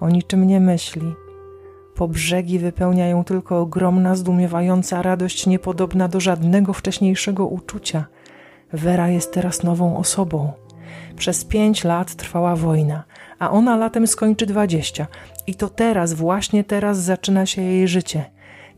o 0.00 0.08
niczym 0.08 0.46
nie 0.46 0.60
myśli 0.60 1.25
po 1.96 2.08
brzegi 2.08 2.58
wypełniają 2.58 3.24
tylko 3.24 3.60
ogromna, 3.60 4.14
zdumiewająca 4.14 5.02
radość, 5.02 5.46
niepodobna 5.46 6.08
do 6.08 6.20
żadnego 6.20 6.72
wcześniejszego 6.72 7.46
uczucia. 7.46 8.04
Wera 8.72 9.08
jest 9.08 9.32
teraz 9.32 9.62
nową 9.62 9.96
osobą. 9.96 10.52
Przez 11.16 11.44
pięć 11.44 11.84
lat 11.84 12.14
trwała 12.14 12.56
wojna, 12.56 13.04
a 13.38 13.50
ona 13.50 13.76
latem 13.76 14.06
skończy 14.06 14.46
dwadzieścia. 14.46 15.06
I 15.46 15.54
to 15.54 15.68
teraz, 15.68 16.12
właśnie 16.12 16.64
teraz 16.64 16.98
zaczyna 16.98 17.46
się 17.46 17.62
jej 17.62 17.88
życie. 17.88 18.24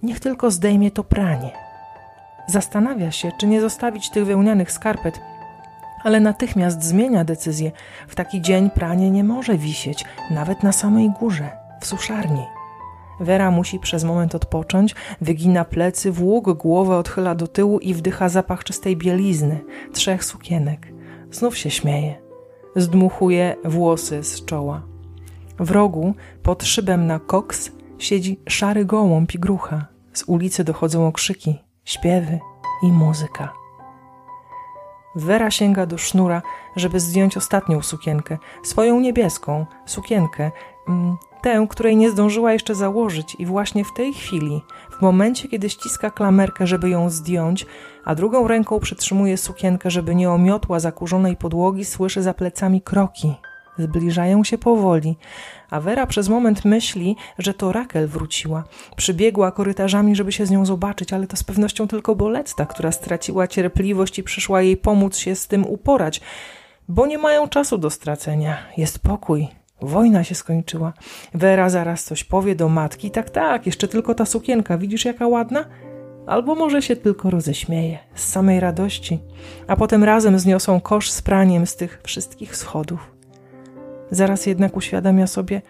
Niech 0.03 0.21
tylko 0.21 0.51
zdejmie 0.51 0.91
to 0.91 1.05
pranie. 1.05 1.51
Zastanawia 2.47 3.11
się, 3.11 3.31
czy 3.39 3.47
nie 3.47 3.61
zostawić 3.61 4.11
tych 4.11 4.27
wełnianych 4.27 4.73
skarpet, 4.73 5.21
ale 6.05 6.21
natychmiast 6.21 6.83
zmienia 6.83 7.25
decyzję. 7.25 7.73
W 8.09 8.15
taki 8.15 8.43
dzień 8.43 8.71
pranie 8.71 9.11
nie 9.11 9.25
może 9.25 9.59
wisieć, 9.59 10.05
nawet 10.31 10.63
na 10.63 10.73
samej 10.73 11.11
górze, 11.21 11.51
w 11.81 11.87
suszarni. 11.87 12.58
Wera 13.21 13.51
musi 13.51 13.79
przez 13.79 14.05
moment 14.05 14.35
odpocząć, 14.35 14.95
wygina 15.21 15.65
plecy, 15.65 16.13
włóg 16.13 16.53
głowę 16.53 16.97
odchyla 16.97 17.35
do 17.35 17.47
tyłu 17.47 17.79
i 17.79 17.95
wdycha 17.95 18.29
zapach 18.29 18.65
czystej 18.65 18.97
bielizny, 18.97 19.61
trzech 19.93 20.25
sukienek. 20.25 20.93
Znów 21.31 21.59
się 21.59 21.71
śmieje. 21.71 22.23
Zdmuchuje 22.77 23.57
włosy 23.65 24.23
z 24.23 24.45
czoła. 24.45 24.83
W 25.59 25.71
rogu, 25.71 26.15
pod 26.43 26.65
szybem 26.65 27.07
na 27.07 27.19
koks, 27.19 27.71
siedzi 27.99 28.41
szary 28.49 28.85
gołąb 28.85 29.35
i 29.35 29.39
grucha. 29.39 29.87
Z 30.13 30.25
ulicy 30.27 30.65
dochodzą 30.65 31.07
okrzyki, 31.07 31.59
śpiewy 31.85 32.39
i 32.83 32.93
muzyka. 32.93 33.53
Wera 35.15 35.51
sięga 35.51 35.87
do 35.87 35.99
sznura, 35.99 36.43
żeby 36.77 37.01
zdjąć 37.01 37.37
ostatnią 37.37 37.83
sukienkę, 37.83 38.39
swoją 38.63 39.01
niebieską 39.01 39.67
sukienkę, 39.87 40.51
mm, 40.89 41.17
tę, 41.43 41.67
której 41.71 41.97
nie 41.97 42.11
zdążyła 42.11 42.53
jeszcze 42.53 42.75
założyć, 42.75 43.37
i 43.39 43.47
właśnie 43.47 43.85
w 43.85 43.95
tej 43.97 44.15
chwili, 44.15 44.61
w 44.99 45.03
momencie, 45.03 45.49
kiedy 45.49 45.71
ściska 45.71 46.11
klamerkę, 46.11 46.67
żeby 46.67 46.91
ją 46.91 47.11
zdjąć, 47.11 47.67
a 48.05 48.15
drugą 48.15 48.49
ręką 48.49 48.81
przytrzymuje 48.81 49.37
sukienkę, 49.37 49.91
żeby 49.91 50.15
nie 50.15 50.31
omiotła 50.31 50.81
zakurzonej 50.81 51.37
podłogi, 51.37 51.85
słyszy 51.85 52.23
za 52.23 52.35
plecami 52.35 52.83
kroki. 52.83 53.35
Zbliżają 53.79 54.45
się 54.45 54.59
powoli, 54.59 55.17
a 55.71 55.81
Wera 55.81 56.07
przez 56.07 56.29
moment 56.29 56.65
myśli, 56.65 57.17
że 57.39 57.55
to 57.55 57.73
Rakel 57.73 58.09
wróciła. 58.09 58.65
Przybiegła 58.97 59.53
korytarzami, 59.53 60.17
żeby 60.17 60.33
się 60.33 60.47
z 60.47 60.51
nią 60.51 60.67
zobaczyć, 60.67 61.13
ale 61.13 61.27
to 61.27 61.37
z 61.37 61.45
pewnością 61.45 61.89
tylko 61.89 62.15
Boletta, 62.15 62.67
która 62.67 62.93
straciła 62.93 63.49
cierpliwość 63.49 64.19
i 64.19 64.23
przyszła 64.23 64.63
jej 64.63 64.77
pomóc 64.77 65.17
się 65.17 65.35
z 65.35 65.47
tym 65.47 65.67
uporać, 65.67 66.21
bo 66.89 67.07
nie 67.07 67.19
mają 67.19 67.49
czasu 67.49 67.79
do 67.79 67.91
stracenia. 67.91 68.59
Jest 68.77 68.99
pokój, 68.99 69.49
Wojna 69.81 70.25
się 70.25 70.35
skończyła. 70.35 70.93
Wera 71.35 71.69
zaraz 71.71 72.05
coś 72.05 72.25
powie 72.25 72.55
do 72.55 72.69
matki. 72.69 73.11
Tak, 73.11 73.31
tak, 73.31 73.67
jeszcze 73.67 73.89
tylko 73.89 74.15
ta 74.15 74.27
sukienka. 74.27 74.79
Widzisz, 74.79 75.05
jaka 75.05 75.27
ładna? 75.27 75.65
Albo 76.27 76.55
może 76.55 76.83
się 76.83 76.97
tylko 76.97 77.31
roześmieje 77.31 77.99
z 78.15 78.29
samej 78.29 78.61
radości, 78.61 79.19
a 79.67 79.77
potem 79.77 80.05
razem 80.05 80.39
zniosą 80.39 80.81
kosz 80.81 81.11
z 81.11 81.23
praniem 81.23 81.67
z 81.67 81.77
tych 81.77 82.01
wszystkich 82.05 82.57
schodów. 82.57 83.13
Zaraz 84.11 84.47
jednak 84.47 84.77
uświadamia 84.77 85.27
sobie, 85.27 85.63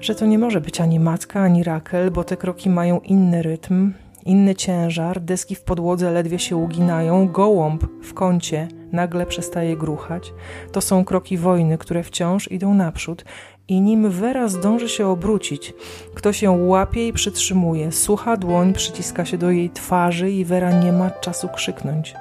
że 0.00 0.14
to 0.14 0.26
nie 0.26 0.38
może 0.38 0.60
być 0.60 0.80
ani 0.80 1.00
matka, 1.00 1.40
ani 1.40 1.64
Rakel, 1.64 2.10
bo 2.10 2.24
te 2.24 2.36
kroki 2.36 2.70
mają 2.70 3.00
inny 3.00 3.42
rytm, 3.42 3.92
inny 4.26 4.54
ciężar, 4.54 5.20
deski 5.20 5.54
w 5.54 5.62
podłodze 5.62 6.10
ledwie 6.10 6.38
się 6.38 6.56
uginają, 6.56 7.28
gołąb 7.28 7.84
w 8.02 8.14
kącie 8.14 8.68
nagle 8.92 9.26
przestaje 9.26 9.76
gruchać. 9.76 10.32
To 10.72 10.80
są 10.80 11.04
kroki 11.04 11.38
wojny, 11.38 11.78
które 11.78 12.02
wciąż 12.02 12.50
idą 12.50 12.74
naprzód 12.74 13.24
i 13.68 13.80
nim 13.80 14.10
Wera 14.10 14.48
zdąży 14.48 14.88
się 14.88 15.06
obrócić, 15.06 15.74
ktoś 16.14 16.42
ją 16.42 16.66
łapie 16.66 17.08
i 17.08 17.12
przytrzymuje. 17.12 17.92
Sucha 17.92 18.36
dłoń 18.36 18.72
przyciska 18.72 19.24
się 19.24 19.38
do 19.38 19.50
jej 19.50 19.70
twarzy 19.70 20.30
i 20.30 20.44
Wera 20.44 20.80
nie 20.84 20.92
ma 20.92 21.10
czasu 21.10 21.48
krzyknąć. 21.48 22.14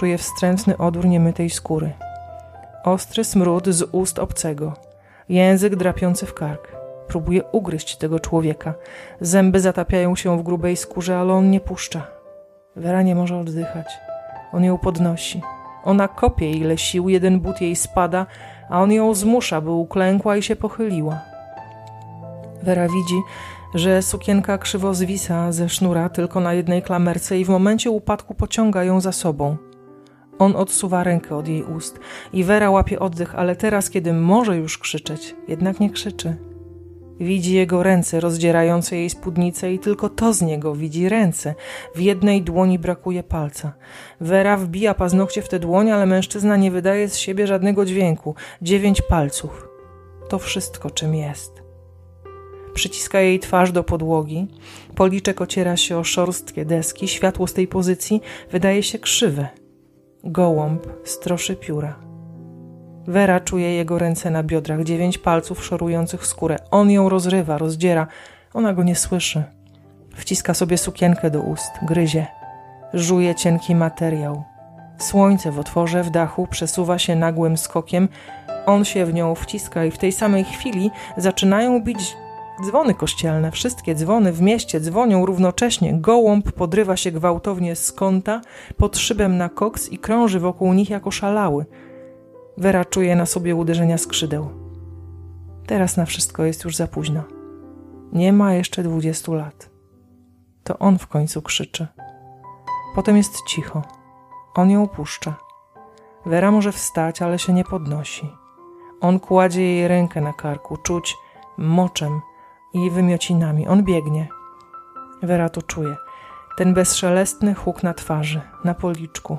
Czuje 0.00 0.18
wstrętny 0.18 0.76
odór 0.76 1.06
niemytej 1.06 1.50
skóry. 1.50 1.92
Ostry 2.84 3.24
smród 3.24 3.68
z 3.68 3.82
ust 3.92 4.18
obcego. 4.18 4.72
Język 5.28 5.76
drapiący 5.76 6.26
w 6.26 6.34
kark. 6.34 6.77
Próbuje 7.08 7.42
ugryźć 7.52 7.96
tego 7.96 8.20
człowieka. 8.20 8.74
Zęby 9.20 9.60
zatapiają 9.60 10.16
się 10.16 10.38
w 10.38 10.42
grubej 10.42 10.76
skórze, 10.76 11.18
ale 11.18 11.32
on 11.32 11.50
nie 11.50 11.60
puszcza. 11.60 12.06
Wera 12.76 13.02
nie 13.02 13.14
może 13.14 13.38
oddychać. 13.38 13.86
On 14.52 14.64
ją 14.64 14.78
podnosi. 14.78 15.42
Ona 15.84 16.08
kopie 16.08 16.50
ile 16.50 16.78
sił, 16.78 17.08
jeden 17.08 17.40
but 17.40 17.60
jej 17.60 17.76
spada, 17.76 18.26
a 18.68 18.82
on 18.82 18.92
ją 18.92 19.14
zmusza, 19.14 19.60
by 19.60 19.70
uklękła 19.70 20.36
i 20.36 20.42
się 20.42 20.56
pochyliła. 20.56 21.18
Wera 22.62 22.88
widzi, 22.88 23.20
że 23.74 24.02
sukienka 24.02 24.58
krzywo 24.58 24.94
zwisa 24.94 25.52
ze 25.52 25.68
sznura 25.68 26.08
tylko 26.08 26.40
na 26.40 26.54
jednej 26.54 26.82
klamerce 26.82 27.38
i 27.38 27.44
w 27.44 27.48
momencie 27.48 27.90
upadku 27.90 28.34
pociąga 28.34 28.84
ją 28.84 29.00
za 29.00 29.12
sobą. 29.12 29.56
On 30.38 30.56
odsuwa 30.56 31.04
rękę 31.04 31.36
od 31.36 31.48
jej 31.48 31.64
ust 31.64 32.00
i 32.32 32.44
Wera 32.44 32.70
łapie 32.70 32.98
oddech, 32.98 33.34
ale 33.34 33.56
teraz, 33.56 33.90
kiedy 33.90 34.12
może 34.12 34.56
już 34.56 34.78
krzyczeć, 34.78 35.36
jednak 35.48 35.80
nie 35.80 35.90
krzyczy. 35.90 36.47
Widzi 37.20 37.54
jego 37.54 37.82
ręce 37.82 38.20
rozdzierające 38.20 38.96
jej 38.96 39.10
spódnicę 39.10 39.72
i 39.72 39.78
tylko 39.78 40.08
to 40.08 40.32
z 40.32 40.42
niego 40.42 40.74
widzi 40.74 41.08
ręce. 41.08 41.54
W 41.94 42.00
jednej 42.00 42.42
dłoni 42.42 42.78
brakuje 42.78 43.22
palca. 43.22 43.72
Wera 44.20 44.56
wbija 44.56 44.94
paznokcie 44.94 45.42
w 45.42 45.48
tę 45.48 45.58
dłoń, 45.58 45.90
ale 45.90 46.06
mężczyzna 46.06 46.56
nie 46.56 46.70
wydaje 46.70 47.08
z 47.08 47.16
siebie 47.16 47.46
żadnego 47.46 47.84
dźwięku. 47.84 48.34
Dziewięć 48.62 49.02
palców. 49.02 49.68
To 50.28 50.38
wszystko, 50.38 50.90
czym 50.90 51.14
jest. 51.14 51.62
Przyciska 52.74 53.20
jej 53.20 53.38
twarz 53.38 53.72
do 53.72 53.84
podłogi. 53.84 54.46
Policzek 54.94 55.40
ociera 55.40 55.76
się 55.76 55.98
o 55.98 56.04
szorstkie 56.04 56.64
deski. 56.64 57.08
Światło 57.08 57.46
z 57.46 57.52
tej 57.52 57.68
pozycji 57.68 58.20
wydaje 58.50 58.82
się 58.82 58.98
krzywe. 58.98 59.48
Gołąb 60.24 60.86
stroszy 61.04 61.56
pióra. 61.56 62.07
Wera 63.08 63.40
czuje 63.40 63.74
jego 63.74 63.98
ręce 63.98 64.30
na 64.30 64.42
biodrach, 64.42 64.84
dziewięć 64.84 65.18
palców 65.18 65.64
szorujących 65.64 66.26
skórę. 66.26 66.56
On 66.70 66.90
ją 66.90 67.08
rozrywa, 67.08 67.58
rozdziera. 67.58 68.06
Ona 68.54 68.72
go 68.72 68.82
nie 68.82 68.96
słyszy. 68.96 69.44
Wciska 70.14 70.54
sobie 70.54 70.78
sukienkę 70.78 71.30
do 71.30 71.40
ust, 71.40 71.70
gryzie. 71.82 72.26
Żuje 72.94 73.34
cienki 73.34 73.74
materiał. 73.74 74.44
Słońce 74.98 75.50
w 75.50 75.58
otworze 75.58 76.02
w 76.02 76.10
dachu 76.10 76.46
przesuwa 76.46 76.98
się 76.98 77.16
nagłym 77.16 77.56
skokiem. 77.56 78.08
On 78.66 78.84
się 78.84 79.06
w 79.06 79.14
nią 79.14 79.34
wciska 79.34 79.84
i 79.84 79.90
w 79.90 79.98
tej 79.98 80.12
samej 80.12 80.44
chwili 80.44 80.90
zaczynają 81.16 81.82
bić 81.82 82.16
dzwony 82.64 82.94
kościelne. 82.94 83.50
Wszystkie 83.50 83.94
dzwony 83.94 84.32
w 84.32 84.40
mieście 84.40 84.80
dzwonią 84.80 85.26
równocześnie. 85.26 85.94
Gołąb 85.94 86.52
podrywa 86.52 86.96
się 86.96 87.12
gwałtownie 87.12 87.76
z 87.76 87.92
kąta 87.92 88.40
pod 88.76 88.96
szybem 88.96 89.36
na 89.36 89.48
koks 89.48 89.88
i 89.88 89.98
krąży 89.98 90.40
wokół 90.40 90.72
nich 90.72 90.90
jako 90.90 91.10
szalały. 91.10 91.66
Wera 92.58 92.84
czuje 92.84 93.16
na 93.16 93.26
sobie 93.26 93.54
uderzenia 93.54 93.98
skrzydeł. 93.98 94.50
Teraz 95.66 95.96
na 95.96 96.04
wszystko 96.04 96.44
jest 96.44 96.64
już 96.64 96.76
za 96.76 96.86
późno. 96.86 97.22
Nie 98.12 98.32
ma 98.32 98.54
jeszcze 98.54 98.82
dwudziestu 98.82 99.34
lat. 99.34 99.70
To 100.64 100.78
on 100.78 100.98
w 100.98 101.06
końcu 101.06 101.42
krzyczy. 101.42 101.86
Potem 102.94 103.16
jest 103.16 103.42
cicho. 103.46 103.82
On 104.54 104.70
ją 104.70 104.82
opuszcza. 104.82 105.34
Wera 106.26 106.50
może 106.50 106.72
wstać, 106.72 107.22
ale 107.22 107.38
się 107.38 107.52
nie 107.52 107.64
podnosi. 107.64 108.30
On 109.00 109.20
kładzie 109.20 109.62
jej 109.62 109.88
rękę 109.88 110.20
na 110.20 110.32
karku, 110.32 110.76
czuć 110.76 111.16
moczem 111.58 112.20
i 112.74 112.90
wymiocinami. 112.90 113.68
On 113.68 113.84
biegnie. 113.84 114.28
Wera 115.22 115.48
to 115.48 115.62
czuje. 115.62 115.96
Ten 116.56 116.74
bezszelestny 116.74 117.54
huk 117.54 117.82
na 117.82 117.94
twarzy, 117.94 118.40
na 118.64 118.74
policzku. 118.74 119.38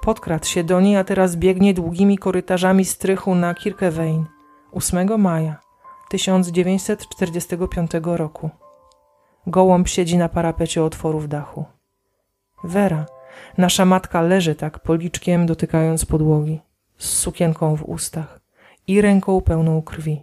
Podkradł 0.00 0.46
się 0.46 0.64
do 0.64 0.80
niej, 0.80 0.96
a 0.96 1.04
teraz 1.04 1.36
biegnie 1.36 1.74
długimi 1.74 2.18
korytarzami 2.18 2.84
strychu 2.84 3.34
na 3.34 3.54
Kirkewein 3.54 4.26
8 4.72 5.20
maja 5.20 5.60
1945 6.08 7.90
roku. 8.02 8.50
Gołąb 9.46 9.88
siedzi 9.88 10.18
na 10.18 10.28
parapecie 10.28 10.84
otworu 10.84 11.20
w 11.20 11.28
dachu. 11.28 11.64
Wera, 12.64 13.06
nasza 13.58 13.84
matka, 13.84 14.22
leży 14.22 14.54
tak 14.54 14.78
policzkiem 14.78 15.46
dotykając 15.46 16.04
podłogi, 16.04 16.60
z 16.98 17.08
sukienką 17.08 17.76
w 17.76 17.82
ustach 17.82 18.40
i 18.86 19.00
ręką 19.00 19.40
pełną 19.40 19.82
krwi, 19.82 20.22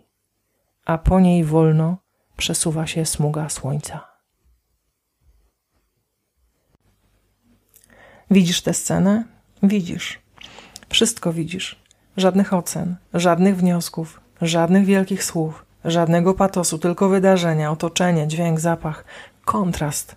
a 0.85 0.97
po 0.97 1.19
niej 1.19 1.43
wolno 1.43 1.97
przesuwa 2.37 2.87
się 2.87 3.05
smuga 3.05 3.49
słońca. 3.49 4.07
Widzisz 8.31 8.61
tę 8.61 8.73
scenę? 8.73 9.36
Widzisz. 9.63 10.19
Wszystko 10.89 11.33
widzisz. 11.33 11.75
Żadnych 12.17 12.53
ocen, 12.53 12.95
żadnych 13.13 13.57
wniosków, 13.57 14.21
żadnych 14.41 14.85
wielkich 14.85 15.23
słów, 15.23 15.65
żadnego 15.85 16.33
patosu, 16.33 16.79
tylko 16.79 17.09
wydarzenia, 17.09 17.71
otoczenie, 17.71 18.27
dźwięk, 18.27 18.59
zapach, 18.59 19.05
kontrast. 19.45 20.15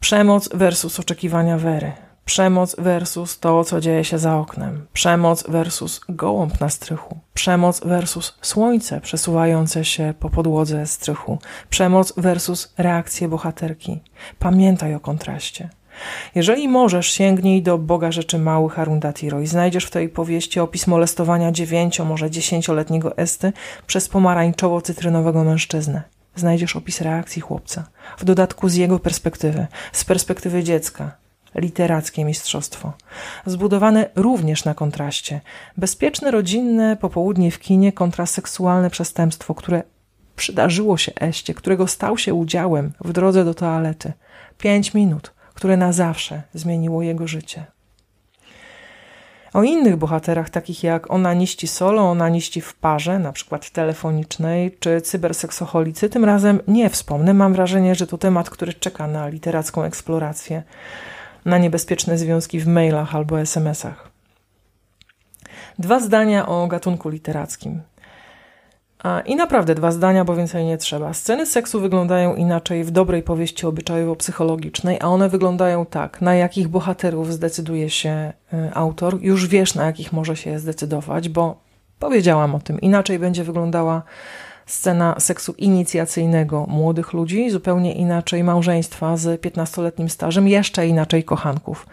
Przemoc 0.00 0.48
versus 0.54 1.00
oczekiwania 1.00 1.58
wery. 1.58 1.92
Przemoc 2.24 2.76
versus 2.78 3.38
to, 3.38 3.64
co 3.64 3.80
dzieje 3.80 4.04
się 4.04 4.18
za 4.18 4.36
oknem. 4.36 4.86
Przemoc 4.92 5.44
versus 5.48 6.00
gołąb 6.08 6.60
na 6.60 6.68
strychu. 6.68 7.18
Przemoc 7.34 7.80
versus 7.80 8.38
słońce 8.42 9.00
przesuwające 9.00 9.84
się 9.84 10.14
po 10.20 10.30
podłodze 10.30 10.86
strychu. 10.86 11.38
Przemoc 11.70 12.12
versus 12.16 12.74
reakcje 12.78 13.28
bohaterki. 13.28 14.00
Pamiętaj 14.38 14.94
o 14.94 15.00
kontraście. 15.00 15.68
Jeżeli 16.34 16.68
możesz, 16.68 17.12
sięgnij 17.12 17.62
do 17.62 17.78
Boga 17.78 18.12
Rzeczy 18.12 18.38
Małych 18.38 18.78
Arundhati 18.78 19.30
Roy. 19.30 19.46
Znajdziesz 19.46 19.84
w 19.84 19.90
tej 19.90 20.08
powieści 20.08 20.60
opis 20.60 20.86
molestowania 20.86 21.52
dziewięcio, 21.52 22.04
może 22.04 22.30
dziesięcioletniego 22.30 23.16
Esty 23.16 23.52
przez 23.86 24.08
pomarańczowo-cytrynowego 24.08 25.44
mężczyznę. 25.44 26.02
Znajdziesz 26.36 26.76
opis 26.76 27.00
reakcji 27.00 27.42
chłopca. 27.42 27.86
W 28.18 28.24
dodatku 28.24 28.68
z 28.68 28.74
jego 28.74 28.98
perspektywy, 28.98 29.66
z 29.92 30.04
perspektywy 30.04 30.62
dziecka. 30.62 31.10
Literackie 31.54 32.24
mistrzostwo. 32.24 32.92
Zbudowane 33.46 34.10
również 34.14 34.64
na 34.64 34.74
kontraście. 34.74 35.40
Bezpieczne, 35.76 36.30
rodzinne 36.30 36.96
popołudnie 36.96 37.50
w 37.50 37.58
kinie 37.58 37.92
kontra 37.92 38.26
seksualne 38.26 38.90
przestępstwo, 38.90 39.54
które 39.54 39.82
przydarzyło 40.36 40.96
się 40.96 41.12
Eście, 41.20 41.54
którego 41.54 41.86
stał 41.86 42.18
się 42.18 42.34
udziałem 42.34 42.92
w 43.00 43.12
drodze 43.12 43.44
do 43.44 43.54
toalety. 43.54 44.12
Pięć 44.58 44.94
minut 44.94 45.34
które 45.54 45.76
na 45.76 45.92
zawsze 45.92 46.42
zmieniło 46.54 47.02
jego 47.02 47.26
życie. 47.26 47.64
O 49.54 49.62
innych 49.62 49.96
bohaterach, 49.96 50.50
takich 50.50 50.82
jak 50.82 51.10
onaniści 51.10 51.66
solo, 51.66 52.10
onaniści 52.10 52.60
w 52.60 52.74
parze, 52.74 53.18
na 53.18 53.32
przykład 53.32 53.70
telefonicznej, 53.70 54.76
czy 54.80 55.00
cyberseksoholicy, 55.00 56.08
tym 56.08 56.24
razem 56.24 56.60
nie 56.68 56.90
wspomnę. 56.90 57.34
Mam 57.34 57.52
wrażenie, 57.52 57.94
że 57.94 58.06
to 58.06 58.18
temat, 58.18 58.50
który 58.50 58.74
czeka 58.74 59.06
na 59.06 59.28
literacką 59.28 59.82
eksplorację, 59.82 60.62
na 61.44 61.58
niebezpieczne 61.58 62.18
związki 62.18 62.60
w 62.60 62.66
mailach 62.66 63.14
albo 63.14 63.40
SMS-ach. 63.40 64.10
Dwa 65.78 66.00
zdania 66.00 66.46
o 66.46 66.66
gatunku 66.66 67.08
literackim. 67.08 67.82
I 69.26 69.36
naprawdę 69.36 69.74
dwa 69.74 69.90
zdania, 69.90 70.24
bo 70.24 70.36
więcej 70.36 70.64
nie 70.64 70.78
trzeba. 70.78 71.14
Sceny 71.14 71.46
seksu 71.46 71.80
wyglądają 71.80 72.34
inaczej 72.34 72.84
w 72.84 72.90
dobrej 72.90 73.22
powieści 73.22 73.66
obyczajowo-psychologicznej, 73.66 74.96
a 75.00 75.06
one 75.06 75.28
wyglądają 75.28 75.86
tak, 75.86 76.20
na 76.20 76.34
jakich 76.34 76.68
bohaterów 76.68 77.32
zdecyduje 77.32 77.90
się 77.90 78.32
y, 78.52 78.74
autor. 78.74 79.18
Już 79.20 79.46
wiesz, 79.46 79.74
na 79.74 79.86
jakich 79.86 80.12
może 80.12 80.36
się 80.36 80.58
zdecydować, 80.58 81.28
bo 81.28 81.60
powiedziałam 81.98 82.54
o 82.54 82.60
tym. 82.60 82.80
Inaczej 82.80 83.18
będzie 83.18 83.44
wyglądała 83.44 84.02
scena 84.66 85.14
seksu 85.18 85.54
inicjacyjnego 85.58 86.66
młodych 86.68 87.12
ludzi, 87.12 87.50
zupełnie 87.50 87.94
inaczej 87.94 88.44
małżeństwa 88.44 89.16
z 89.16 89.42
15-letnim 89.42 90.08
stażem, 90.08 90.48
jeszcze 90.48 90.86
inaczej 90.86 91.24
kochanków 91.24 91.86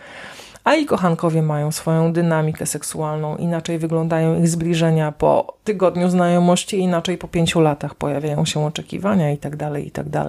a 0.63 0.75
i 0.75 0.85
kochankowie 0.85 1.41
mają 1.41 1.71
swoją 1.71 2.13
dynamikę 2.13 2.65
seksualną, 2.65 3.37
inaczej 3.37 3.79
wyglądają 3.79 4.39
ich 4.39 4.47
zbliżenia 4.47 5.11
po 5.11 5.57
tygodniu 5.63 6.09
znajomości, 6.09 6.79
inaczej 6.79 7.17
po 7.17 7.27
pięciu 7.27 7.61
latach 7.61 7.95
pojawiają 7.95 8.45
się 8.45 8.65
oczekiwania 8.65 9.31
itd., 9.31 9.57
tak 9.57 9.83
itd. 9.83 10.11
Tak 10.11 10.27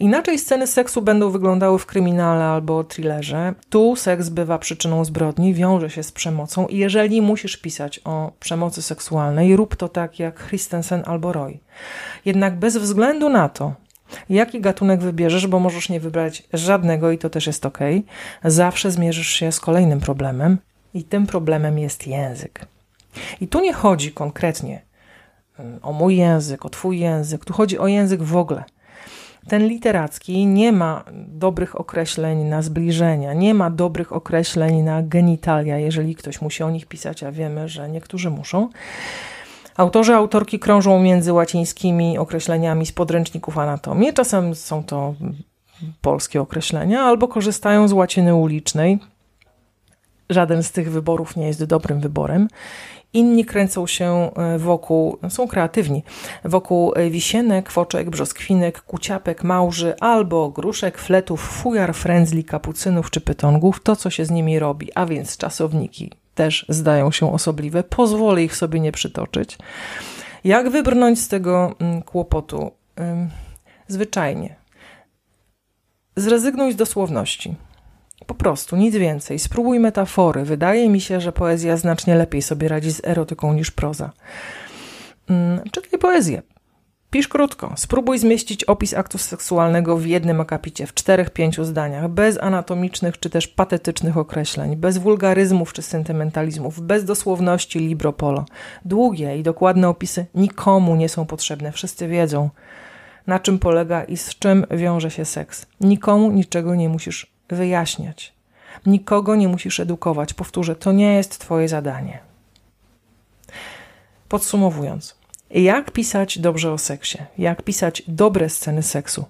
inaczej 0.00 0.38
sceny 0.38 0.66
seksu 0.66 1.02
będą 1.02 1.30
wyglądały 1.30 1.78
w 1.78 1.86
kryminale 1.86 2.44
albo 2.44 2.84
thrillerze. 2.84 3.54
Tu 3.70 3.96
seks 3.96 4.28
bywa 4.28 4.58
przyczyną 4.58 5.04
zbrodni, 5.04 5.54
wiąże 5.54 5.90
się 5.90 6.02
z 6.02 6.12
przemocą 6.12 6.66
i 6.66 6.78
jeżeli 6.78 7.22
musisz 7.22 7.56
pisać 7.56 8.00
o 8.04 8.32
przemocy 8.40 8.82
seksualnej, 8.82 9.56
rób 9.56 9.76
to 9.76 9.88
tak 9.88 10.18
jak 10.18 10.48
Christensen 10.48 11.02
albo 11.06 11.32
Roy. 11.32 11.58
Jednak 12.24 12.58
bez 12.58 12.76
względu 12.76 13.28
na 13.28 13.48
to, 13.48 13.72
Jaki 14.28 14.60
gatunek 14.60 15.00
wybierzesz, 15.00 15.46
bo 15.46 15.60
możesz 15.60 15.88
nie 15.88 16.00
wybrać 16.00 16.42
żadnego 16.52 17.10
i 17.10 17.18
to 17.18 17.30
też 17.30 17.46
jest 17.46 17.66
ok. 17.66 17.78
Zawsze 18.44 18.90
zmierzysz 18.90 19.28
się 19.28 19.52
z 19.52 19.60
kolejnym 19.60 20.00
problemem 20.00 20.58
i 20.94 21.04
tym 21.04 21.26
problemem 21.26 21.78
jest 21.78 22.06
język. 22.06 22.66
I 23.40 23.48
tu 23.48 23.60
nie 23.60 23.72
chodzi 23.72 24.12
konkretnie 24.12 24.82
mm, 25.58 25.78
o 25.82 25.92
mój 25.92 26.16
język, 26.16 26.64
o 26.64 26.70
twój 26.70 26.98
język, 26.98 27.44
tu 27.44 27.52
chodzi 27.52 27.78
o 27.78 27.86
język 27.86 28.22
w 28.22 28.36
ogóle. 28.36 28.64
Ten 29.48 29.66
literacki 29.68 30.46
nie 30.46 30.72
ma 30.72 31.04
dobrych 31.28 31.80
określeń 31.80 32.44
na 32.44 32.62
zbliżenia, 32.62 33.34
nie 33.34 33.54
ma 33.54 33.70
dobrych 33.70 34.12
określeń 34.12 34.82
na 34.82 35.02
genitalia, 35.02 35.78
jeżeli 35.78 36.14
ktoś 36.14 36.40
musi 36.40 36.62
o 36.62 36.70
nich 36.70 36.86
pisać, 36.86 37.22
a 37.22 37.32
wiemy, 37.32 37.68
że 37.68 37.88
niektórzy 37.88 38.30
muszą. 38.30 38.68
Autorzy, 39.76 40.14
autorki 40.14 40.58
krążą 40.58 41.00
między 41.00 41.32
łacińskimi 41.32 42.18
określeniami 42.18 42.86
z 42.86 42.92
podręczników 42.92 43.58
anatomii. 43.58 44.12
Czasem 44.12 44.54
są 44.54 44.84
to 44.84 45.14
polskie 46.00 46.40
określenia, 46.40 47.02
albo 47.02 47.28
korzystają 47.28 47.88
z 47.88 47.92
łaciny 47.92 48.34
ulicznej. 48.34 48.98
Żaden 50.30 50.62
z 50.62 50.72
tych 50.72 50.90
wyborów 50.90 51.36
nie 51.36 51.46
jest 51.46 51.64
dobrym 51.64 52.00
wyborem. 52.00 52.48
Inni 53.12 53.44
kręcą 53.44 53.86
się 53.86 54.30
e, 54.36 54.58
wokół, 54.58 55.18
są 55.28 55.48
kreatywni, 55.48 56.02
wokół 56.44 56.92
wisienek, 57.10 57.66
kwoczek, 57.66 58.10
brzoskwinek, 58.10 58.82
kuciapek, 58.82 59.44
małży 59.44 59.96
albo 60.00 60.50
gruszek, 60.50 60.98
fletów, 60.98 61.40
fujar, 61.40 61.94
frędzli, 61.94 62.44
kapucynów 62.44 63.10
czy 63.10 63.20
pytongów, 63.20 63.82
to 63.82 63.96
co 63.96 64.10
się 64.10 64.24
z 64.24 64.30
nimi 64.30 64.58
robi, 64.58 64.88
a 64.94 65.06
więc 65.06 65.36
czasowniki, 65.36 66.12
też 66.34 66.66
zdają 66.68 67.10
się 67.10 67.32
osobliwe. 67.32 67.82
Pozwolę 67.82 68.42
ich 68.42 68.56
sobie 68.56 68.80
nie 68.80 68.92
przytoczyć. 68.92 69.58
Jak 70.44 70.70
wybrnąć 70.70 71.20
z 71.20 71.28
tego 71.28 71.74
mm, 71.78 72.02
kłopotu? 72.02 72.70
Zwyczajnie. 73.88 74.56
Zrezygnuj 76.16 76.72
z 76.72 76.76
dosłowności. 76.76 77.54
Po 78.26 78.34
prostu, 78.34 78.76
nic 78.76 78.96
więcej. 78.96 79.38
Spróbuj 79.38 79.80
metafory. 79.80 80.44
Wydaje 80.44 80.88
mi 80.88 81.00
się, 81.00 81.20
że 81.20 81.32
poezja 81.32 81.76
znacznie 81.76 82.14
lepiej 82.14 82.42
sobie 82.42 82.68
radzi 82.68 82.92
z 82.92 83.04
erotyką 83.04 83.52
niż 83.52 83.70
proza. 83.70 84.10
Czytaj 85.72 86.00
poezję. 86.00 86.42
Pisz 87.14 87.28
krótko. 87.28 87.72
Spróbuj 87.76 88.18
zmieścić 88.18 88.64
opis 88.64 88.94
aktu 88.94 89.18
seksualnego 89.18 89.96
w 89.96 90.06
jednym 90.06 90.40
akapicie, 90.40 90.86
w 90.86 90.94
czterech, 90.94 91.30
pięciu 91.30 91.64
zdaniach, 91.64 92.08
bez 92.08 92.38
anatomicznych 92.38 93.18
czy 93.18 93.30
też 93.30 93.48
patetycznych 93.48 94.16
określeń, 94.16 94.76
bez 94.76 94.98
wulgaryzmów 94.98 95.72
czy 95.72 95.82
sentymentalizmów, 95.82 96.80
bez 96.80 97.04
dosłowności 97.04 97.78
libro 97.78 98.12
polo. 98.12 98.44
Długie 98.84 99.38
i 99.38 99.42
dokładne 99.42 99.88
opisy 99.88 100.26
nikomu 100.34 100.96
nie 100.96 101.08
są 101.08 101.26
potrzebne, 101.26 101.72
wszyscy 101.72 102.08
wiedzą, 102.08 102.50
na 103.26 103.38
czym 103.38 103.58
polega 103.58 104.04
i 104.04 104.16
z 104.16 104.34
czym 104.38 104.66
wiąże 104.70 105.10
się 105.10 105.24
seks. 105.24 105.66
Nikomu 105.80 106.30
niczego 106.30 106.74
nie 106.74 106.88
musisz 106.88 107.26
wyjaśniać. 107.48 108.32
Nikogo 108.86 109.36
nie 109.36 109.48
musisz 109.48 109.80
edukować. 109.80 110.34
Powtórzę, 110.34 110.76
to 110.76 110.92
nie 110.92 111.14
jest 111.14 111.38
Twoje 111.38 111.68
zadanie. 111.68 112.18
Podsumowując, 114.28 115.23
jak 115.62 115.90
pisać 115.90 116.38
dobrze 116.38 116.72
o 116.72 116.78
seksie? 116.78 117.18
Jak 117.38 117.62
pisać 117.62 118.02
dobre 118.08 118.48
sceny 118.48 118.82
seksu? 118.82 119.24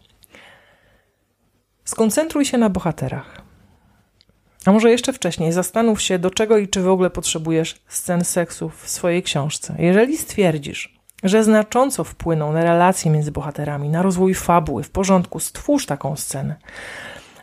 Skoncentruj 1.85 2.45
się 2.45 2.59
na 2.59 2.71
bohaterach. 2.71 3.43
A 4.65 4.73
może 4.73 4.91
jeszcze 4.91 5.13
wcześniej 5.13 5.53
zastanów 5.53 6.03
się, 6.03 6.19
do 6.19 6.31
czego 6.31 6.59
i 6.59 6.69
czy 6.69 6.83
w 6.83 6.89
ogóle 6.89 7.11
potrzebujesz 7.11 7.83
scen 7.89 8.25
seksu 8.25 8.69
w 8.69 8.89
swojej 8.89 9.23
książce. 9.23 9.75
Jeżeli 9.79 10.17
stwierdzisz, 10.17 10.95
że 11.23 11.45
znacząco 11.45 12.05
wpłyną 12.05 12.53
na 12.53 12.65
relacje 12.65 13.11
między 13.11 13.33
bohaterami, 13.33 13.89
na 13.89 14.03
rozwój 14.03 14.35
fabuły. 14.35 14.83
W 14.83 14.91
porządku, 14.91 15.41
stwórz 15.41 15.87
taką 15.87 16.17
scenę. 16.17 16.57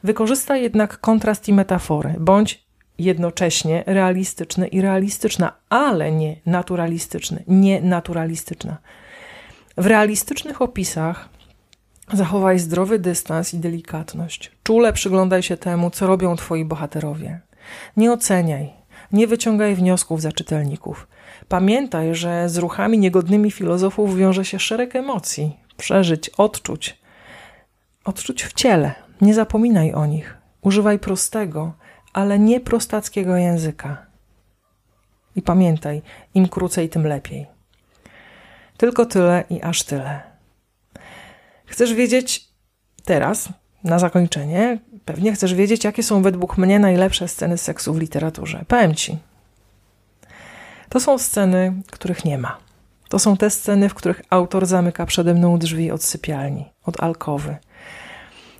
Wykorzystaj 0.03 0.61
jednak 0.61 0.99
kontrast 0.99 1.47
i 1.47 1.53
metafory, 1.53 2.15
bądź 2.19 2.65
jednocześnie 2.99 3.83
realistyczny 3.85 4.67
i 4.67 4.81
realistyczna, 4.81 5.53
ale 5.69 6.11
nie 6.11 6.35
naturalistyczny, 6.45 7.43
nie 7.47 7.81
naturalistyczna. 7.81 8.77
W 9.77 9.85
realistycznych 9.85 10.61
opisach 10.61 11.29
zachowaj 12.13 12.59
zdrowy 12.59 12.99
dystans 12.99 13.53
i 13.53 13.57
delikatność. 13.57 14.51
Czule 14.63 14.93
przyglądaj 14.93 15.43
się 15.43 15.57
temu, 15.57 15.89
co 15.89 16.07
robią 16.07 16.35
twoi 16.35 16.65
bohaterowie. 16.65 17.39
Nie 17.97 18.11
oceniaj, 18.11 18.73
nie 19.11 19.27
wyciągaj 19.27 19.75
wniosków 19.75 20.21
za 20.21 20.31
czytelników. 20.31 21.07
Pamiętaj, 21.47 22.15
że 22.15 22.49
z 22.49 22.57
ruchami 22.57 22.99
niegodnymi 22.99 23.51
filozofów 23.51 24.17
wiąże 24.17 24.45
się 24.45 24.59
szereg 24.59 24.95
emocji, 24.95 25.57
przeżyć, 25.77 26.29
odczuć. 26.29 27.01
Odczuć 28.05 28.43
w 28.43 28.53
ciele. 28.53 28.93
Nie 29.21 29.33
zapominaj 29.33 29.93
o 29.93 30.05
nich. 30.05 30.37
Używaj 30.61 30.99
prostego, 30.99 31.73
ale 32.13 32.39
nie 32.39 32.59
prostackiego 32.59 33.35
języka. 33.35 34.05
I 35.35 35.41
pamiętaj, 35.41 36.01
im 36.33 36.47
krócej, 36.47 36.89
tym 36.89 37.07
lepiej. 37.07 37.45
Tylko 38.77 39.05
tyle 39.05 39.43
i 39.49 39.61
aż 39.61 39.83
tyle. 39.83 40.21
Chcesz 41.65 41.93
wiedzieć 41.93 42.47
teraz, 43.05 43.49
na 43.83 43.99
zakończenie, 43.99 44.79
pewnie 45.05 45.33
chcesz 45.33 45.53
wiedzieć, 45.53 45.83
jakie 45.83 46.03
są 46.03 46.21
według 46.21 46.57
mnie 46.57 46.79
najlepsze 46.79 47.27
sceny 47.27 47.57
seksu 47.57 47.93
w 47.93 47.99
literaturze. 47.99 48.65
Powiem 48.67 48.95
ci. 48.95 49.17
To 50.89 50.99
są 50.99 51.17
sceny, 51.17 51.73
których 51.91 52.25
nie 52.25 52.37
ma. 52.37 52.57
To 53.09 53.19
są 53.19 53.37
te 53.37 53.49
sceny, 53.49 53.89
w 53.89 53.93
których 53.93 54.21
autor 54.29 54.65
zamyka 54.65 55.05
przede 55.05 55.33
mną 55.33 55.59
drzwi 55.59 55.91
od 55.91 56.03
sypialni, 56.03 56.65
od 56.85 57.03
alkowy. 57.03 57.57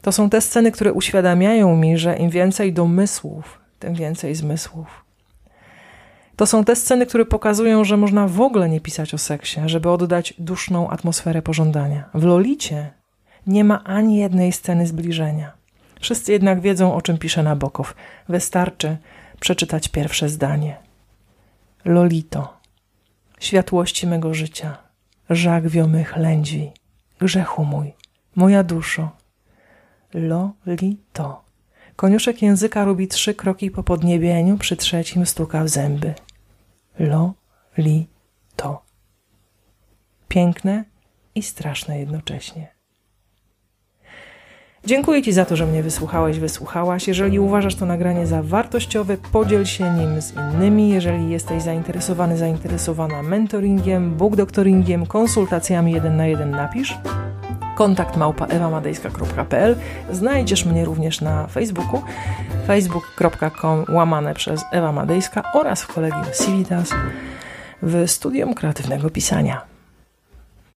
To 0.02 0.12
są 0.12 0.30
te 0.30 0.42
sceny, 0.42 0.72
które 0.72 0.94
uświadamiają 0.94 1.76
mi, 1.76 1.98
że 1.98 2.18
im 2.18 2.30
więcej 2.30 2.74
domysłów, 2.74 3.60
tym 3.80 3.94
więcej 3.94 4.36
zmysłów. 4.36 5.06
To 6.36 6.46
są 6.46 6.64
te 6.64 6.76
sceny, 6.76 7.06
które 7.06 7.26
pokazują, 7.26 7.84
że 7.84 7.98
można 7.98 8.28
w 8.28 8.42
ogóle 8.42 8.70
nie 8.70 8.82
pisać 8.82 9.14
o 9.14 9.18
seksie, 9.18 9.60
żeby 9.66 9.90
oddać 9.90 10.34
duszną 10.40 10.90
atmosferę 10.90 11.42
pożądania. 11.42 12.10
W 12.14 12.24
Lolicie 12.24 12.92
nie 13.48 13.64
ma 13.64 13.84
ani 13.84 14.18
jednej 14.18 14.52
sceny 14.52 14.88
zbliżenia. 14.88 15.52
Wszyscy 16.00 16.32
jednak 16.32 16.62
wiedzą, 16.62 16.96
o 16.96 17.02
czym 17.02 17.18
pisze 17.18 17.44
Nabokow. 17.44 17.96
Wystarczy 18.30 18.98
przeczytać 19.40 19.88
pierwsze 19.88 20.30
zdanie. 20.30 20.78
Lolito, 21.86 22.54
światłości 23.40 24.08
mego 24.08 24.34
życia, 24.34 24.78
żagwio 25.30 25.88
mych 25.88 26.18
lędzi, 26.18 26.72
grzechu 27.20 27.66
mój, 27.66 27.94
moja 28.36 28.64
duszo. 28.64 29.21
Lolito. 30.14 31.42
Koniuszek 31.96 32.42
języka 32.42 32.86
robi 32.86 33.08
trzy 33.08 33.34
kroki 33.34 33.72
po 33.72 33.84
podniebieniu, 33.84 34.58
przy 34.58 34.78
trzecim 34.78 35.26
stuka 35.26 35.64
w 35.64 35.70
zęby. 35.70 36.14
Lolito. 37.00 38.84
Piękne 40.28 40.86
i 41.36 41.44
straszne 41.44 42.00
jednocześnie. 42.00 42.68
Dziękuję 44.86 45.22
Ci 45.22 45.34
za 45.34 45.46
to, 45.46 45.56
że 45.56 45.66
mnie 45.66 45.84
wysłuchałeś, 45.84 46.40
wysłuchałaś. 46.40 47.08
Jeżeli 47.08 47.40
uważasz 47.40 47.76
to 47.76 47.86
nagranie 47.86 48.28
za 48.28 48.44
wartościowe, 48.44 49.18
podziel 49.32 49.66
się 49.66 49.94
nim 49.94 50.22
z 50.22 50.34
innymi. 50.34 50.90
Jeżeli 50.90 51.30
jesteś 51.30 51.64
zainteresowany, 51.64 52.38
zainteresowana 52.38 53.24
mentoringiem, 53.24 54.16
bookdoktoringiem, 54.16 55.06
konsultacjami 55.06 55.92
jeden 55.92 56.18
na 56.18 56.28
jeden, 56.28 56.52
napisz. 56.52 56.98
Kontakt 57.82 58.18
małpa 58.18 58.46
ewamadejska.pl 58.46 59.76
Znajdziesz 60.12 60.66
mnie 60.66 60.86
również 60.86 61.22
na 61.22 61.48
Facebooku 61.48 62.02
facebook.com 62.68 63.86
łamane 63.90 64.34
przez 64.34 64.62
Ewa 64.72 64.92
Madejska 64.92 65.44
oraz 65.54 65.82
w 65.82 65.88
kolegium 65.88 66.26
Civitas 66.46 66.90
w 67.82 68.08
Studium 68.08 68.54
Kreatywnego 68.54 69.10
Pisania. 69.10 69.71